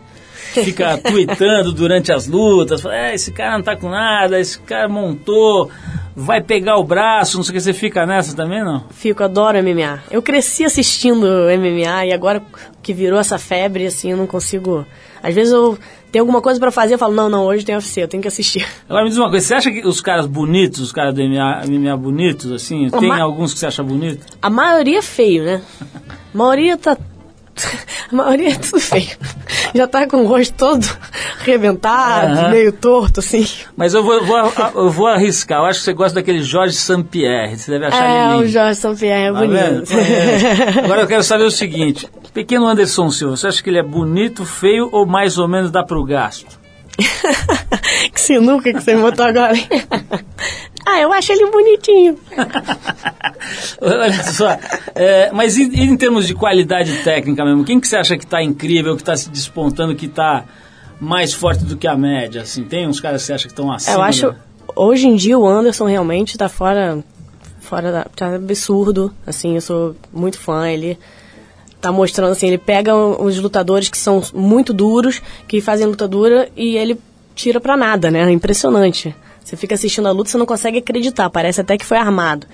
[0.53, 4.57] que fica tweetando durante as lutas, fala, é, esse cara não tá com nada, esse
[4.59, 5.69] cara montou,
[6.15, 8.85] vai pegar o braço, não sei o que, você fica nessa também, não?
[8.91, 9.99] Fico, adoro MMA.
[10.09, 12.41] Eu cresci assistindo MMA e agora
[12.81, 14.85] que virou essa febre, assim, eu não consigo.
[15.21, 15.77] Às vezes eu
[16.15, 18.27] tenho alguma coisa pra fazer, eu falo, não, não, hoje tem UFC, eu tenho que
[18.29, 18.65] assistir.
[18.87, 21.63] Agora me diz uma coisa, você acha que os caras bonitos, os caras do MMA,
[21.67, 24.25] MMA bonitos, assim, tem ma- alguns que você acha bonito?
[24.41, 25.61] A maioria é feio, né?
[26.33, 26.95] A maioria tá.
[28.11, 29.09] A maioria é tudo feio.
[29.75, 30.85] Já tá com o rosto todo
[31.41, 32.49] arrebentado, Aham.
[32.49, 33.45] meio torto, assim.
[33.75, 37.57] Mas eu vou, vou- eu vou arriscar, eu acho que você gosta daquele Jorge Sampierre,
[37.57, 38.43] você deve achar É, ele lindo.
[38.43, 39.93] o Jorge Sampierre é Tá bonito.
[39.93, 40.79] É.
[40.85, 44.45] Agora eu quero saber o seguinte: pequeno Anderson Silva, você acha que ele é bonito,
[44.45, 46.59] feio ou mais ou menos dá pro gasto?
[48.13, 49.53] que sinuca que você me botou agora.
[50.85, 52.19] ah, eu acho ele bonitinho.
[53.81, 54.57] Olha só,
[54.93, 58.25] é, mas e, e em termos de qualidade técnica mesmo, quem que você acha que
[58.25, 60.43] está incrível, que está se despontando, que está
[60.99, 62.41] mais forte do que a média?
[62.41, 63.95] Assim, tem uns caras que você acha que estão acima?
[63.95, 64.27] eu acho.
[64.27, 64.35] né?
[64.75, 67.01] Hoje em dia o Anderson realmente tá fora.
[67.61, 68.03] Fora da.
[68.03, 69.13] tá absurdo.
[69.25, 70.67] Assim, eu sou muito fã.
[70.67, 70.99] Ele
[71.85, 76.49] tá mostrando assim, ele pega os lutadores que são muito duros, que fazem luta dura,
[76.55, 76.99] e ele
[77.35, 78.21] tira pra nada, né?
[78.21, 79.15] É impressionante.
[79.43, 82.47] Você fica assistindo a luta, você não consegue acreditar, parece até que foi armado.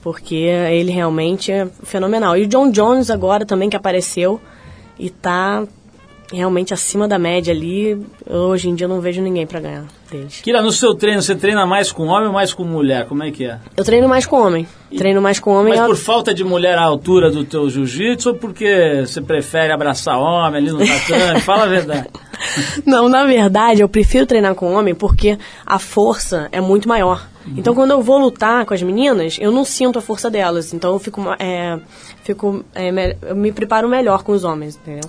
[0.00, 2.34] Porque ele realmente é fenomenal.
[2.34, 4.40] E o John Jones agora também que apareceu
[4.98, 5.66] e tá
[6.32, 8.00] realmente acima da média ali.
[8.28, 10.40] Hoje em dia eu não vejo ninguém pra ganhar deles.
[10.42, 13.06] Kira, no seu treino, você treina mais com homem ou mais com mulher?
[13.06, 13.58] Como é que é?
[13.76, 14.66] Eu treino mais com homem.
[14.96, 15.72] Treino mais com homem.
[15.74, 19.72] Mas a- por falta de mulher à altura do teu jiu-jitsu ou porque você prefere
[19.72, 21.40] abraçar homem ali no tatame?
[21.44, 22.08] Fala a verdade.
[22.86, 27.26] Não, na verdade, eu prefiro treinar com homem porque a força é muito maior.
[27.56, 30.74] Então, quando eu vou lutar com as meninas, eu não sinto a força delas.
[30.74, 31.78] Então, eu fico, é,
[32.22, 35.08] fico é, eu me preparo melhor com os homens, entendeu?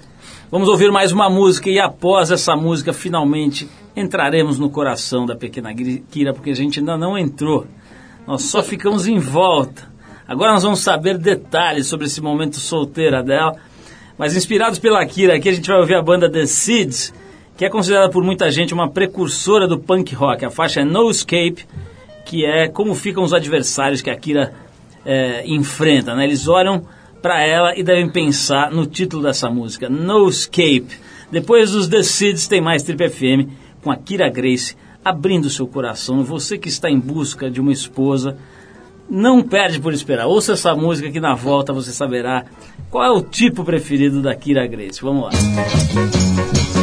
[0.52, 5.72] Vamos ouvir mais uma música e após essa música, finalmente entraremos no coração da pequena
[5.76, 7.68] Kira, porque a gente ainda não entrou.
[8.26, 9.88] Nós só ficamos em volta.
[10.28, 13.58] Agora nós vamos saber detalhes sobre esse momento solteira dela.
[14.18, 17.14] Mas inspirados pela Kira, aqui a gente vai ouvir a banda The Seeds,
[17.56, 20.44] que é considerada por muita gente uma precursora do punk rock.
[20.44, 21.68] A faixa é No Escape,
[22.26, 24.52] que é como ficam os adversários que a Kira
[25.06, 26.16] é, enfrenta.
[26.16, 26.24] Né?
[26.24, 26.88] Eles olham
[27.22, 31.00] para ela e devem pensar no título dessa música, No Escape.
[31.32, 33.50] Depois dos The Seeds tem mais Trip FM
[33.82, 36.24] com a Kira Grace abrindo seu coração.
[36.24, 38.38] Você que está em busca de uma esposa,
[39.10, 40.28] não perde por esperar.
[40.28, 42.46] Ouça essa música que na volta você saberá
[42.90, 45.02] qual é o tipo preferido da Kira Grace.
[45.02, 46.79] Vamos lá.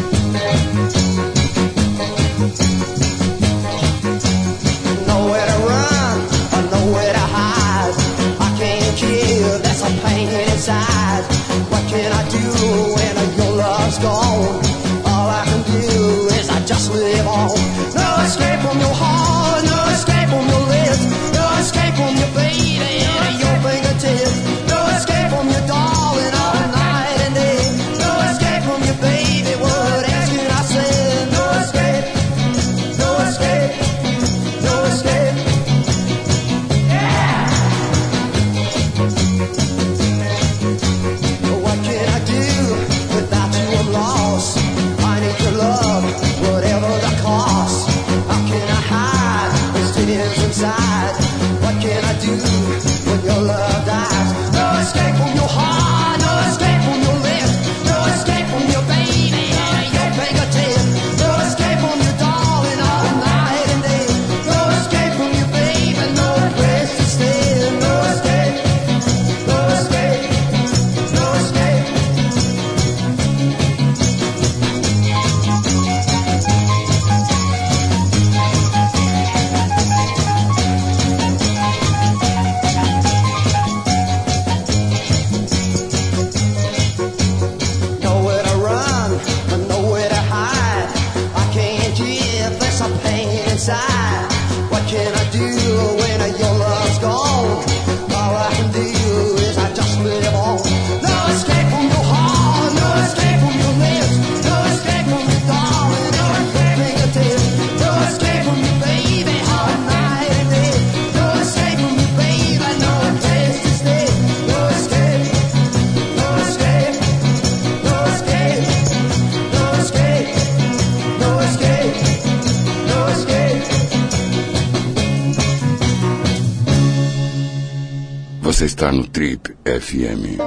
[128.67, 130.43] Está no Trip FM.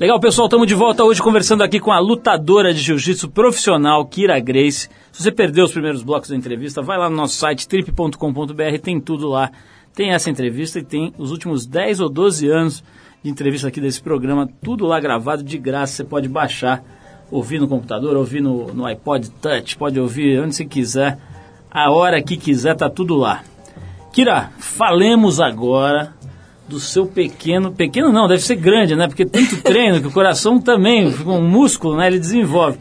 [0.00, 4.40] Legal, pessoal, estamos de volta hoje conversando aqui com a lutadora de jiu-jitsu profissional, Kira
[4.40, 4.88] Grace.
[5.12, 9.00] Se você perdeu os primeiros blocos da entrevista, vai lá no nosso site trip.com.br, tem
[9.00, 9.52] tudo lá.
[9.94, 12.82] Tem essa entrevista e tem os últimos 10 ou 12 anos
[13.22, 16.82] de entrevista aqui desse programa, tudo lá gravado de graça, você pode baixar,
[17.30, 21.18] ouvir no computador, ouvir no, no iPod Touch, pode ouvir onde você quiser,
[21.70, 23.42] a hora que quiser, tá tudo lá.
[24.12, 26.12] Kira, falemos agora
[26.68, 29.06] do seu pequeno, pequeno não, deve ser grande, né?
[29.06, 32.08] Porque tanto treino que o coração também, um músculo, né?
[32.08, 32.78] Ele desenvolve.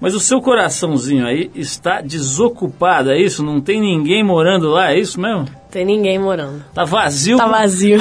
[0.00, 3.44] Mas o seu coraçãozinho aí está desocupado, é isso?
[3.44, 5.46] Não tem ninguém morando lá, é isso mesmo?
[5.70, 6.64] Tem ninguém morando.
[6.74, 7.36] Tá vazio?
[7.36, 8.00] Tá vazio.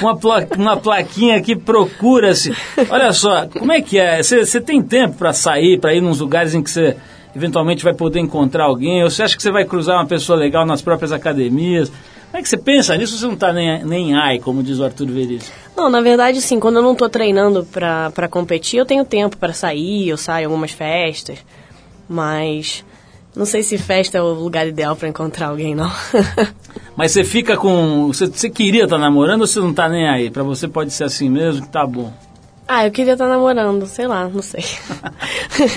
[0.00, 2.54] uma, pla- uma plaquinha que procura-se.
[2.88, 4.22] Olha só, como é que é?
[4.22, 6.96] Você tem tempo para sair, para ir nos lugares em que você
[7.34, 9.02] eventualmente vai poder encontrar alguém?
[9.02, 11.88] Ou você acha que você vai cruzar uma pessoa legal nas próprias academias?
[11.88, 13.14] Como é que você pensa nisso?
[13.14, 15.52] ou Você não tá nem, nem ai, como diz o Arthur Veríssimo.
[15.76, 19.52] Não, na verdade, sim, quando eu não tô treinando pra competir, eu tenho tempo pra
[19.52, 21.38] sair, eu saio em algumas festas,
[22.08, 22.84] mas
[23.36, 25.92] não sei se festa é o lugar ideal pra encontrar alguém, não.
[26.96, 28.06] Mas você fica com.
[28.06, 30.30] Você, você queria estar namorando ou você não tá nem aí?
[30.30, 32.10] Pra você pode ser assim mesmo, que tá bom.
[32.66, 34.64] ah, eu queria estar namorando, sei lá, não sei.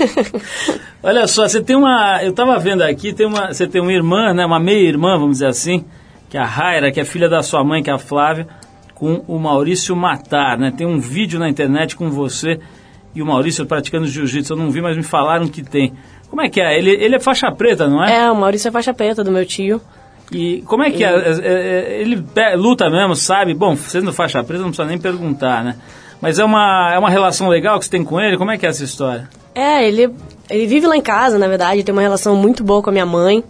[1.02, 2.24] Olha só, você tem uma.
[2.24, 4.46] Eu tava vendo aqui, tem uma, você tem uma irmã, né?
[4.46, 5.84] Uma meia-irmã, vamos dizer assim,
[6.30, 8.48] que é a Raira, que é filha da sua mãe, que é a Flávia,
[8.94, 10.72] com o Maurício Matar, né?
[10.74, 12.58] Tem um vídeo na internet com você
[13.14, 14.54] e o Maurício praticando jiu-jitsu.
[14.54, 15.92] Eu não vi, mas me falaram que tem.
[16.30, 16.78] Como é que é?
[16.78, 18.24] Ele, ele é faixa preta, não é?
[18.24, 19.80] é, o Maurício é faixa preta do meu tio.
[20.32, 21.08] E como é que é?
[21.08, 23.52] É, é, Ele pe- luta mesmo, sabe?
[23.52, 25.76] Bom, sendo faixa preta, não precisa nem perguntar, né?
[26.20, 28.36] Mas é uma, é uma relação legal que você tem com ele?
[28.38, 29.28] Como é que é essa história?
[29.54, 30.08] É, ele,
[30.48, 33.06] ele vive lá em casa, na verdade, tem uma relação muito boa com a minha
[33.06, 33.42] mãe.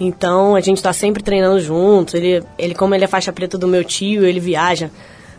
[0.00, 2.14] Então a gente tá sempre treinando juntos.
[2.14, 4.90] Ele, ele como ele é faixa preta do meu tio, ele viaja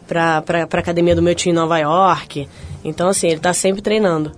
[0.07, 2.47] pra, pra academia do meu tio em Nova York.
[2.85, 4.31] Então, assim, ele tá sempre treinando.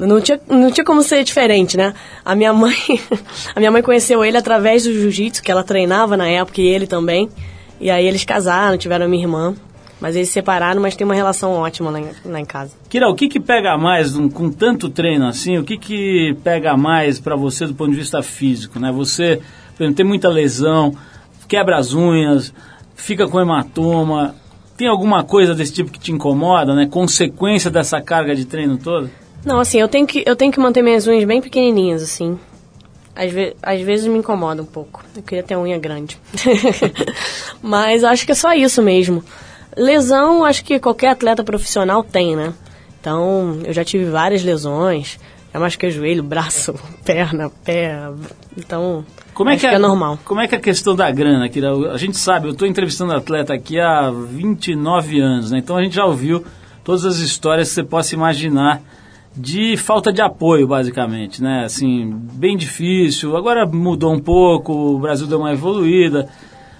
[0.00, 1.94] Não tinha, não tinha como ser diferente, né?
[2.24, 2.74] A minha mãe,
[3.54, 6.86] a minha mãe conheceu ele através do jiu-jitsu, que ela treinava na época, e ele
[6.86, 7.28] também.
[7.80, 9.54] E aí eles casaram, tiveram minha irmã.
[10.00, 12.72] Mas eles se separaram, mas tem uma relação ótima lá em, lá em casa.
[12.90, 15.56] Kira, o que que pega mais um- com tanto treino assim?
[15.56, 18.90] O que que pega mais pra você do ponto de vista físico, né?
[18.92, 19.40] Você,
[19.78, 20.94] exemplo, tem muita lesão,
[21.48, 22.52] quebra as unhas,
[22.96, 24.34] fica com hematoma.
[24.76, 26.86] Tem alguma coisa desse tipo que te incomoda, né?
[26.90, 29.08] Consequência dessa carga de treino toda?
[29.44, 32.38] Não, assim, eu tenho que, eu tenho que manter minhas unhas bem pequenininhas, assim.
[33.14, 35.04] Às, ve às vezes me incomoda um pouco.
[35.14, 36.18] Eu queria ter unha grande.
[37.62, 39.22] Mas acho que é só isso mesmo.
[39.76, 42.54] Lesão, acho que qualquer atleta profissional tem, né?
[43.00, 45.18] Então, eu já tive várias lesões.
[45.52, 46.74] Já machuquei joelho, braço,
[47.04, 47.96] perna, pé.
[48.56, 50.18] Então, Como é acho que é, é normal.
[50.24, 51.72] Como é que é a questão da grana, Kira?
[51.92, 55.58] A gente sabe, eu estou entrevistando atleta aqui há 29 anos, né?
[55.58, 56.44] Então a gente já ouviu
[56.82, 58.82] todas as histórias que você possa imaginar
[59.36, 61.64] de falta de apoio, basicamente, né?
[61.64, 63.36] Assim, bem difícil.
[63.36, 66.28] Agora mudou um pouco, o Brasil deu uma evoluída.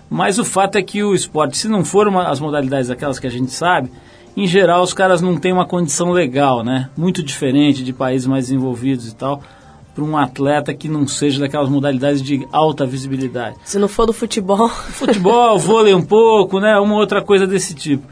[0.08, 3.26] Mas o fato é que o esporte, se não for uma, as modalidades daquelas que
[3.26, 3.90] a gente sabe,
[4.36, 6.88] em geral os caras não têm uma condição legal, né?
[6.96, 9.42] Muito diferente de países mais desenvolvidos e tal,
[9.94, 13.56] para um atleta que não seja daquelas modalidades de alta visibilidade.
[13.64, 16.78] Se não for do futebol, Futebol, vôlei um pouco, né?
[16.78, 18.06] Uma outra coisa desse tipo.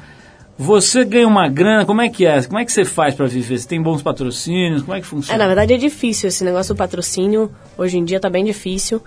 [0.58, 2.42] Você ganha uma grana, como é que é?
[2.42, 3.58] Como é que você faz para viver?
[3.58, 4.82] Você tem bons patrocínios?
[4.82, 5.38] Como é que É, funciona?
[5.38, 6.28] na verdade é difícil.
[6.28, 9.02] Esse negócio do patrocínio, hoje em dia tá bem difícil.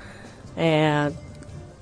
[0.58, 1.12] É,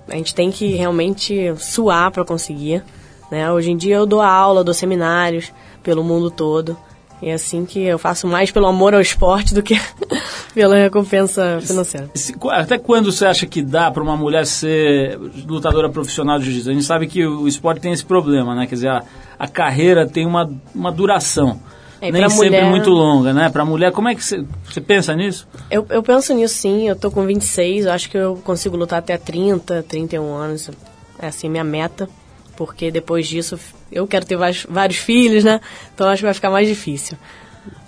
[0.07, 2.84] a gente tem que realmente suar para conseguir.
[3.32, 3.51] Né?
[3.51, 5.51] Hoje em dia eu dou aula, dou seminários
[5.82, 6.78] pelo mundo todo.
[7.22, 9.80] E é assim que eu faço mais pelo amor ao esporte do que
[10.53, 12.09] pela recompensa financeira.
[12.51, 16.70] Até quando você acha que dá para uma mulher ser lutadora profissional de jiu-jitsu?
[16.70, 18.68] A gente sabe que o esporte tem esse problema, né?
[18.68, 19.03] Quer dizer, a,
[19.38, 21.59] a carreira tem uma, uma duração.
[22.01, 23.49] É, Nem sempre mulher- muito longa, né?
[23.49, 24.43] Para mulher, como é que você,
[24.86, 25.47] pensa nisso?
[25.71, 28.99] Eu, eu penso nisso sim, eu tô com 26, eu acho que eu consigo lutar
[28.99, 30.69] até 30, 31 anos.
[31.17, 32.09] É assim minha meta,
[32.57, 33.57] porque depois disso
[33.89, 35.61] eu quero ter vários, vários filhos, né?
[35.95, 37.17] Então acho que vai ficar mais difícil.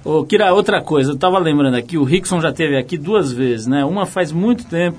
[0.05, 3.67] Ô, Kira, outra coisa, eu tava lembrando aqui, o Rickson já teve aqui duas vezes,
[3.67, 3.83] né?
[3.83, 4.97] Uma faz muito tempo,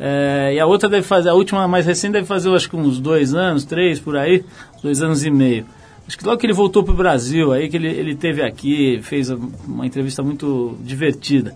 [0.00, 2.76] é, e a outra deve fazer, a última mais recente deve fazer, eu acho que
[2.76, 4.44] uns dois anos, três por aí,
[4.82, 5.66] dois anos e meio.
[6.06, 9.28] Acho que logo que ele voltou pro Brasil, aí que ele, ele teve aqui, fez
[9.30, 11.54] uma entrevista muito divertida.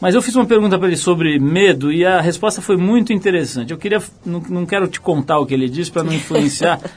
[0.00, 3.70] Mas eu fiz uma pergunta para ele sobre medo e a resposta foi muito interessante.
[3.70, 6.80] Eu queria, não, não quero te contar o que ele disse para não influenciar.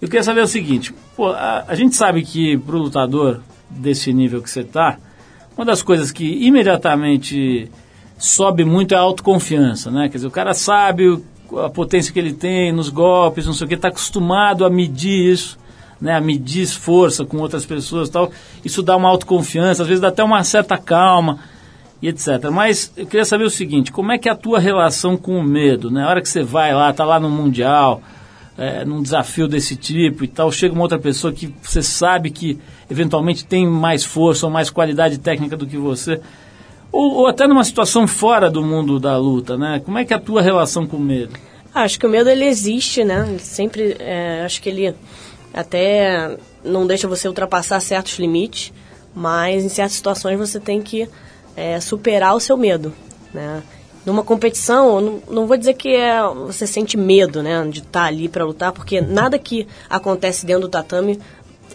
[0.00, 4.40] Eu queria saber o seguinte: pô, a, a gente sabe que pro lutador desse nível
[4.40, 4.96] que você tá,
[5.54, 7.70] uma das coisas que imediatamente
[8.18, 10.08] sobe muito é a autoconfiança, né?
[10.08, 11.22] Quer dizer, o cara sabe o-
[11.58, 15.32] a potência que ele tem nos golpes, não sei o que, está acostumado a medir
[15.32, 15.58] isso,
[16.00, 16.14] né?
[16.14, 18.30] A medir força com outras pessoas tal.
[18.64, 21.38] Isso dá uma autoconfiança, às vezes dá até uma certa calma
[22.02, 22.50] e etc.
[22.50, 25.42] Mas eu queria saber o seguinte, como é que é a tua relação com o
[25.42, 26.04] medo, né?
[26.04, 28.02] A hora que você vai lá, tá lá no Mundial,
[28.56, 32.58] é, num desafio desse tipo e tal, chega uma outra pessoa que você sabe que
[32.90, 36.20] eventualmente tem mais força ou mais qualidade técnica do que você,
[36.92, 39.80] ou, ou até numa situação fora do mundo da luta, né?
[39.84, 41.34] Como é que é a tua relação com o medo?
[41.74, 43.36] Ah, Acho que o medo ele existe, né?
[43.38, 44.94] Sempre, é, acho que ele
[45.54, 48.72] até não deixa você ultrapassar certos limites,
[49.14, 51.08] mas em certas situações você tem que
[51.56, 52.92] é, superar o seu medo,
[53.32, 53.62] né?
[54.04, 58.30] Numa competição, não, não vou dizer que é, você sente medo, né, de estar ali
[58.30, 61.20] para lutar, porque nada que acontece dentro do tatame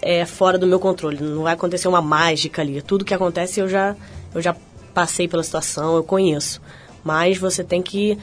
[0.01, 1.21] é fora do meu controle.
[1.21, 2.81] Não vai acontecer uma mágica ali.
[2.81, 3.95] Tudo que acontece eu já,
[4.33, 4.55] eu já
[4.95, 6.61] passei pela situação, eu conheço.
[7.03, 8.17] Mas você tem que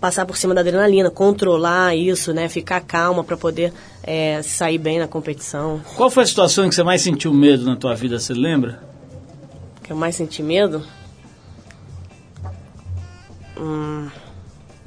[0.00, 2.48] passar por cima da adrenalina, controlar isso, né?
[2.48, 5.80] Ficar calma para poder é, sair bem na competição.
[5.96, 8.82] Qual foi a situação em que você mais sentiu medo na tua vida, você lembra?
[9.82, 10.82] Que eu mais senti medo?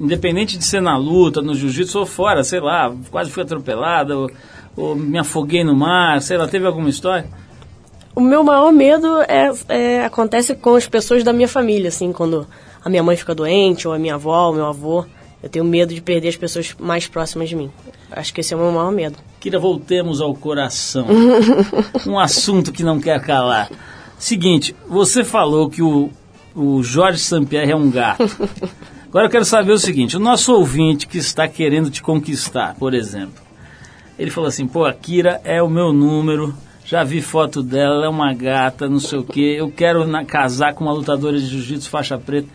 [0.00, 4.30] Independente de ser na luta, no jiu-jitsu ou fora, sei lá, quase fui atropelada, ou,
[4.76, 7.28] ou me afoguei no mar, sei lá, teve alguma história?
[8.14, 12.46] O meu maior medo é, é- acontece com as pessoas da minha família, assim, quando
[12.84, 15.04] a minha mãe fica doente, ou a minha avó, o meu avô.
[15.42, 17.70] Eu tenho medo de perder as pessoas mais próximas de mim.
[18.10, 19.18] Acho que esse é o meu maior medo.
[19.40, 21.06] Queria voltemos ao coração.
[22.06, 23.70] um assunto que não quer calar.
[24.18, 26.08] Seguinte, você falou que o,
[26.54, 28.24] o Jorge Sampierre é um gato.
[29.06, 32.94] Agora eu quero saber o seguinte: o nosso ouvinte que está querendo te conquistar, por
[32.94, 33.42] exemplo,
[34.18, 36.54] ele falou assim: pô, a Kira é o meu número,
[36.84, 40.24] já vi foto dela, ela é uma gata, não sei o quê, eu quero na-
[40.24, 42.48] casar com uma lutadora de jiu-jitsu faixa preta.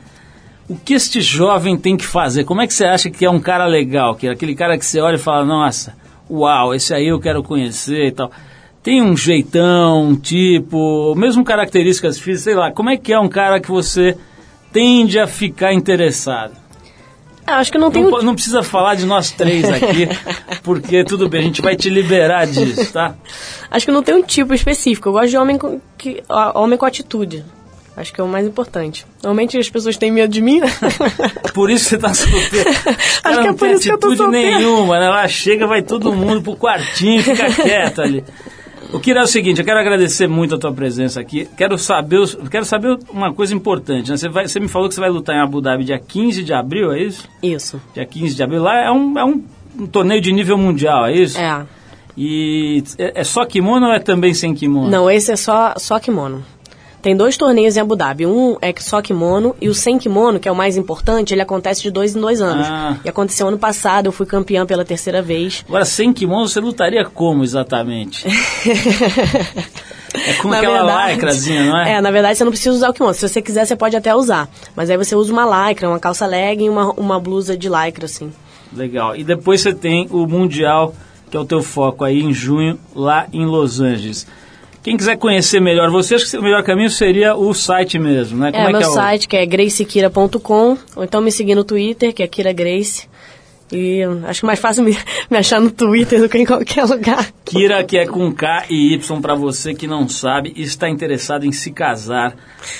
[0.67, 2.43] O que este jovem tem que fazer?
[2.43, 4.13] Como é que você acha que é um cara legal?
[4.15, 5.95] Que é aquele cara que você olha e fala, nossa,
[6.29, 8.31] uau, esse aí eu quero conhecer e tal.
[8.83, 13.27] Tem um jeitão, um tipo, mesmo características físicas, sei lá, como é que é um
[13.27, 14.15] cara que você
[14.71, 16.53] tende a ficar interessado?
[17.49, 20.07] Ah, acho que não tem Não, não precisa falar de nós três aqui,
[20.61, 23.15] porque tudo bem, a gente vai te liberar disso, tá?
[23.71, 25.09] Acho que não tem um tipo específico.
[25.09, 26.23] Eu gosto de homem com, que,
[26.53, 27.43] homem com atitude.
[27.97, 29.05] Acho que é o mais importante.
[29.21, 30.67] Normalmente as pessoas têm medo de mim, né?
[31.53, 32.69] Por isso você tá solteiro.
[33.25, 34.57] Ela que é não por tem isso que eu tô atitude solteira.
[34.57, 35.07] nenhuma, né?
[35.07, 38.23] Ela chega, vai todo mundo pro quartinho, fica quieto ali.
[38.91, 41.47] O que é o seguinte, eu quero agradecer muito a tua presença aqui.
[41.55, 44.09] Quero saber, quero saber uma coisa importante.
[44.09, 44.17] Né?
[44.17, 46.53] Você, vai- você me falou que você vai lutar em Abu Dhabi dia 15 de
[46.53, 47.27] abril, é isso?
[47.43, 47.79] Isso.
[47.93, 48.63] Dia 15 de abril.
[48.63, 49.43] Lá é um, é um,
[49.79, 51.37] um torneio de nível mundial, é isso?
[51.39, 51.65] É.
[52.17, 54.89] E é, é só kimono ou é também sem kimono?
[54.89, 56.43] Não, esse é só, só kimono.
[57.01, 58.25] Tem dois torneios em Abu Dhabi.
[58.25, 61.81] Um é só kimono e o sem kimono, que é o mais importante, ele acontece
[61.81, 62.67] de dois em dois anos.
[62.69, 62.97] Ah.
[63.05, 65.63] E aconteceu ano passado, eu fui campeã pela terceira vez.
[65.67, 68.27] Agora, sem kimono, você lutaria como exatamente?
[70.13, 71.91] é como Na aquela verdade- lacrazinha, não é?
[71.93, 73.13] É, na verdade você não precisa usar o kimono.
[73.13, 74.49] Se você quiser, você pode até usar.
[74.75, 78.05] Mas aí você usa uma lycra, uma calça legging e uma, uma blusa de lycra,
[78.05, 78.31] assim.
[78.73, 79.15] Legal.
[79.15, 80.93] E depois você tem o Mundial,
[81.31, 84.27] que é o teu foco aí em junho, lá em Los Angeles.
[84.83, 88.51] Quem quiser conhecer melhor você, acho que o melhor caminho seria o site mesmo, né?
[88.53, 92.13] É, meu que é o- site que é gracekira.com, ou então me seguir no Twitter,
[92.13, 93.07] que é Kira Grace.
[93.71, 94.97] E acho mais fácil me,
[95.29, 97.27] me achar no Twitter do que em qualquer lugar.
[97.45, 101.45] Kira, que é com K e Y para você que não sabe e está interessado
[101.45, 102.35] em se casar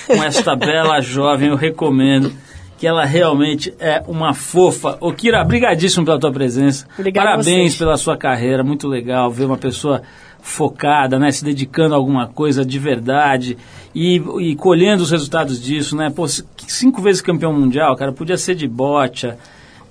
[0.06, 2.32] com esta bela jovem, eu recomendo
[2.76, 4.96] que ela realmente é uma fofa.
[5.00, 6.86] Ô Kira, brigadíssimo pela tua presença.
[6.98, 10.02] Obrigada a Parabéns pela sua carreira, muito legal ver uma pessoa
[10.42, 13.56] focada, né, se dedicando a alguma coisa de verdade
[13.94, 16.10] e, e colhendo os resultados disso, né?
[16.10, 16.26] Pô,
[16.66, 19.36] cinco vezes campeão mundial, cara, podia ser de bocha,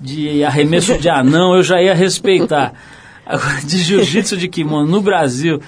[0.00, 2.72] de arremesso de anão, eu já ia respeitar.
[3.64, 5.60] De jiu-jitsu de kimono no Brasil,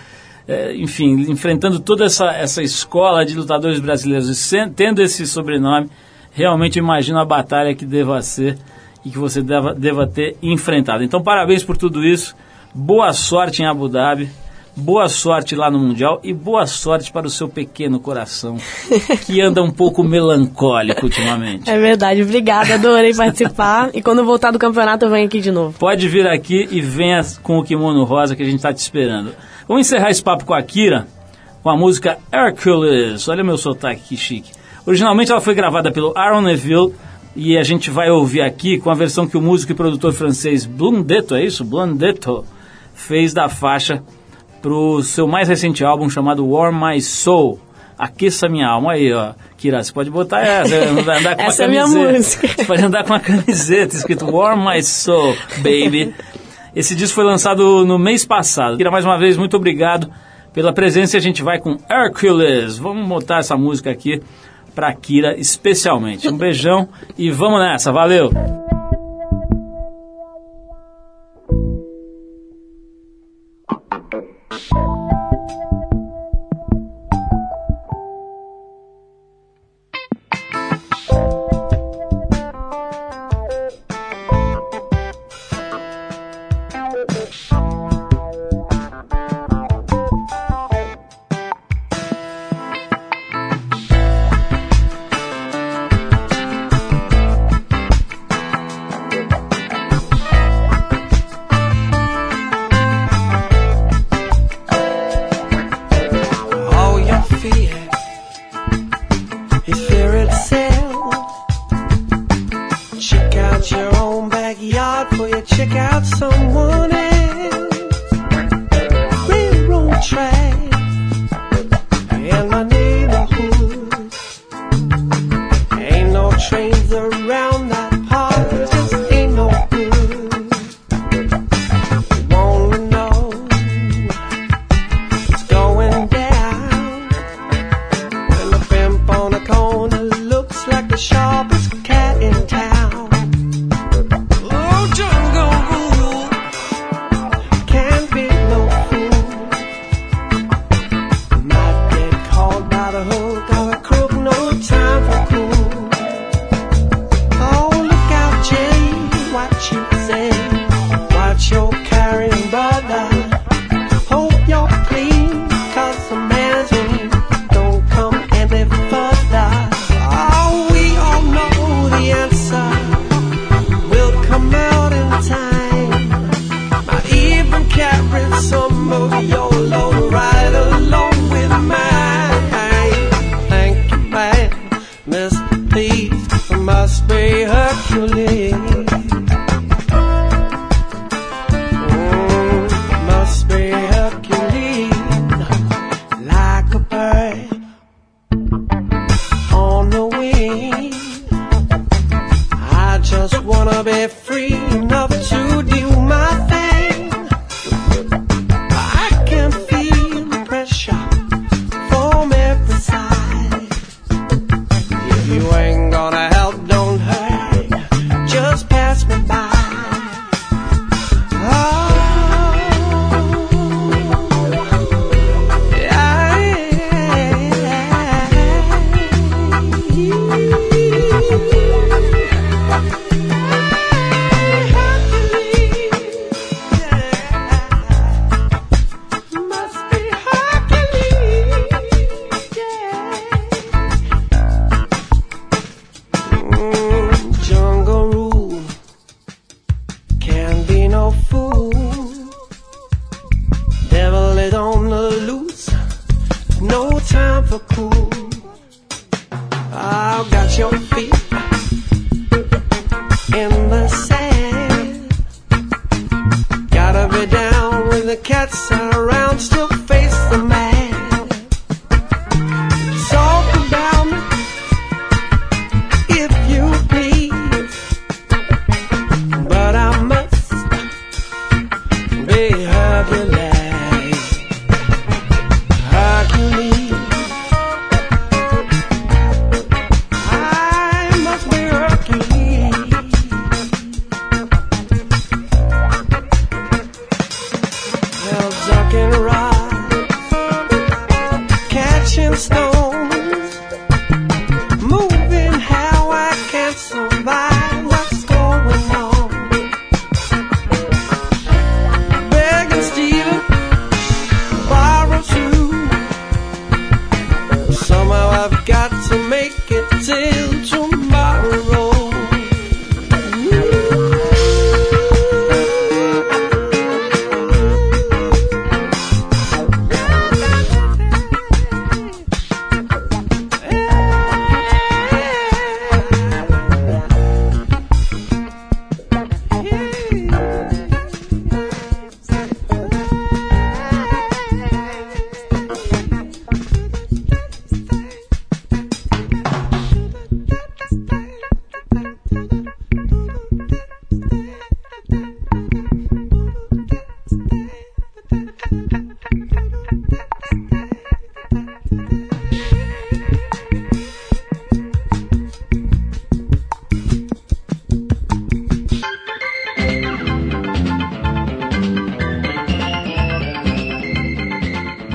[0.49, 5.89] é, enfim, enfrentando toda essa, essa escola de lutadores brasileiros e sen- tendo esse sobrenome,
[6.33, 8.59] realmente imagino a batalha que deva ser
[9.05, 11.05] e que você deva, deva ter enfrentado.
[11.05, 12.35] Então, parabéns por tudo isso.
[12.75, 14.29] Boa sorte em Abu Dhabi.
[14.75, 18.57] Boa sorte lá no Mundial e boa sorte para o seu pequeno coração,
[19.27, 21.69] que anda um pouco melancólico ultimamente.
[21.71, 23.91] É verdade, obrigada, adorei participar.
[23.95, 25.79] E quando voltar do campeonato, eu venho aqui de novo.
[25.79, 29.35] Pode vir aqui e venha com o kimono rosa que a gente está te esperando.
[29.69, 31.07] Vamos encerrar esse papo com a Kira
[31.63, 33.29] com a música Hercules.
[33.29, 34.51] Olha meu sotaque que chique.
[34.85, 36.93] Originalmente ela foi gravada pelo Aaron Neville
[37.37, 40.67] e a gente vai ouvir aqui com a versão que o músico e produtor francês
[40.67, 41.65] Blondetto, é isso?
[41.65, 42.45] Blondetto
[42.95, 44.03] fez da faixa
[44.63, 47.61] pro seu mais recente álbum chamado Warm My Soul.
[47.99, 49.33] Aqueça minha alma aí, ó.
[49.57, 52.13] Kira, você pode botar essa, andar, andar com Essa é uma a minha camiseta.
[52.19, 52.49] música.
[52.49, 56.15] Você pode andar com uma camiseta escrito Warm My Soul, baby.
[56.75, 58.77] Esse disco foi lançado no mês passado.
[58.79, 60.11] Kira, mais uma vez, muito obrigado
[60.53, 61.17] pela presença.
[61.17, 62.79] A gente vai com Hercules.
[62.79, 64.23] Vamos botar essa música aqui
[64.75, 66.29] pra Kira especialmente.
[66.29, 66.89] Um beijão
[67.19, 67.93] e vamos nessa.
[67.93, 68.82] Valeu!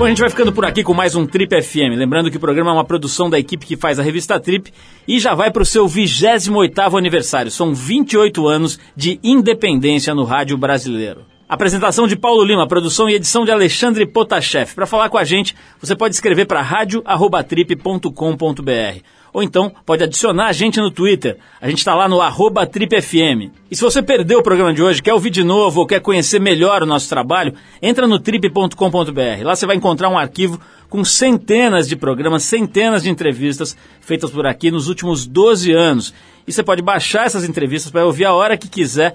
[0.08, 1.94] A gente vai ficando por aqui com mais um Trip FM.
[1.94, 4.72] Lembrando que o programa é uma produção da equipe que faz a revista Trip
[5.06, 7.50] e já vai para o seu 28º aniversário.
[7.50, 11.26] São 28 anos de independência no rádio brasileiro.
[11.46, 14.74] Apresentação de Paulo Lima, produção e edição de Alexandre Potashev.
[14.74, 20.52] Para falar com a gente, você pode escrever para radio@trip.com.br ou então pode adicionar a
[20.52, 21.38] gente no Twitter.
[21.60, 23.50] A gente está lá no arroba tripfm.
[23.70, 26.40] E se você perdeu o programa de hoje, quer ouvir de novo ou quer conhecer
[26.40, 29.44] melhor o nosso trabalho, entra no trip.com.br.
[29.44, 34.46] Lá você vai encontrar um arquivo com centenas de programas, centenas de entrevistas feitas por
[34.46, 36.14] aqui nos últimos 12 anos.
[36.46, 39.14] E você pode baixar essas entrevistas para ouvir a hora que quiser,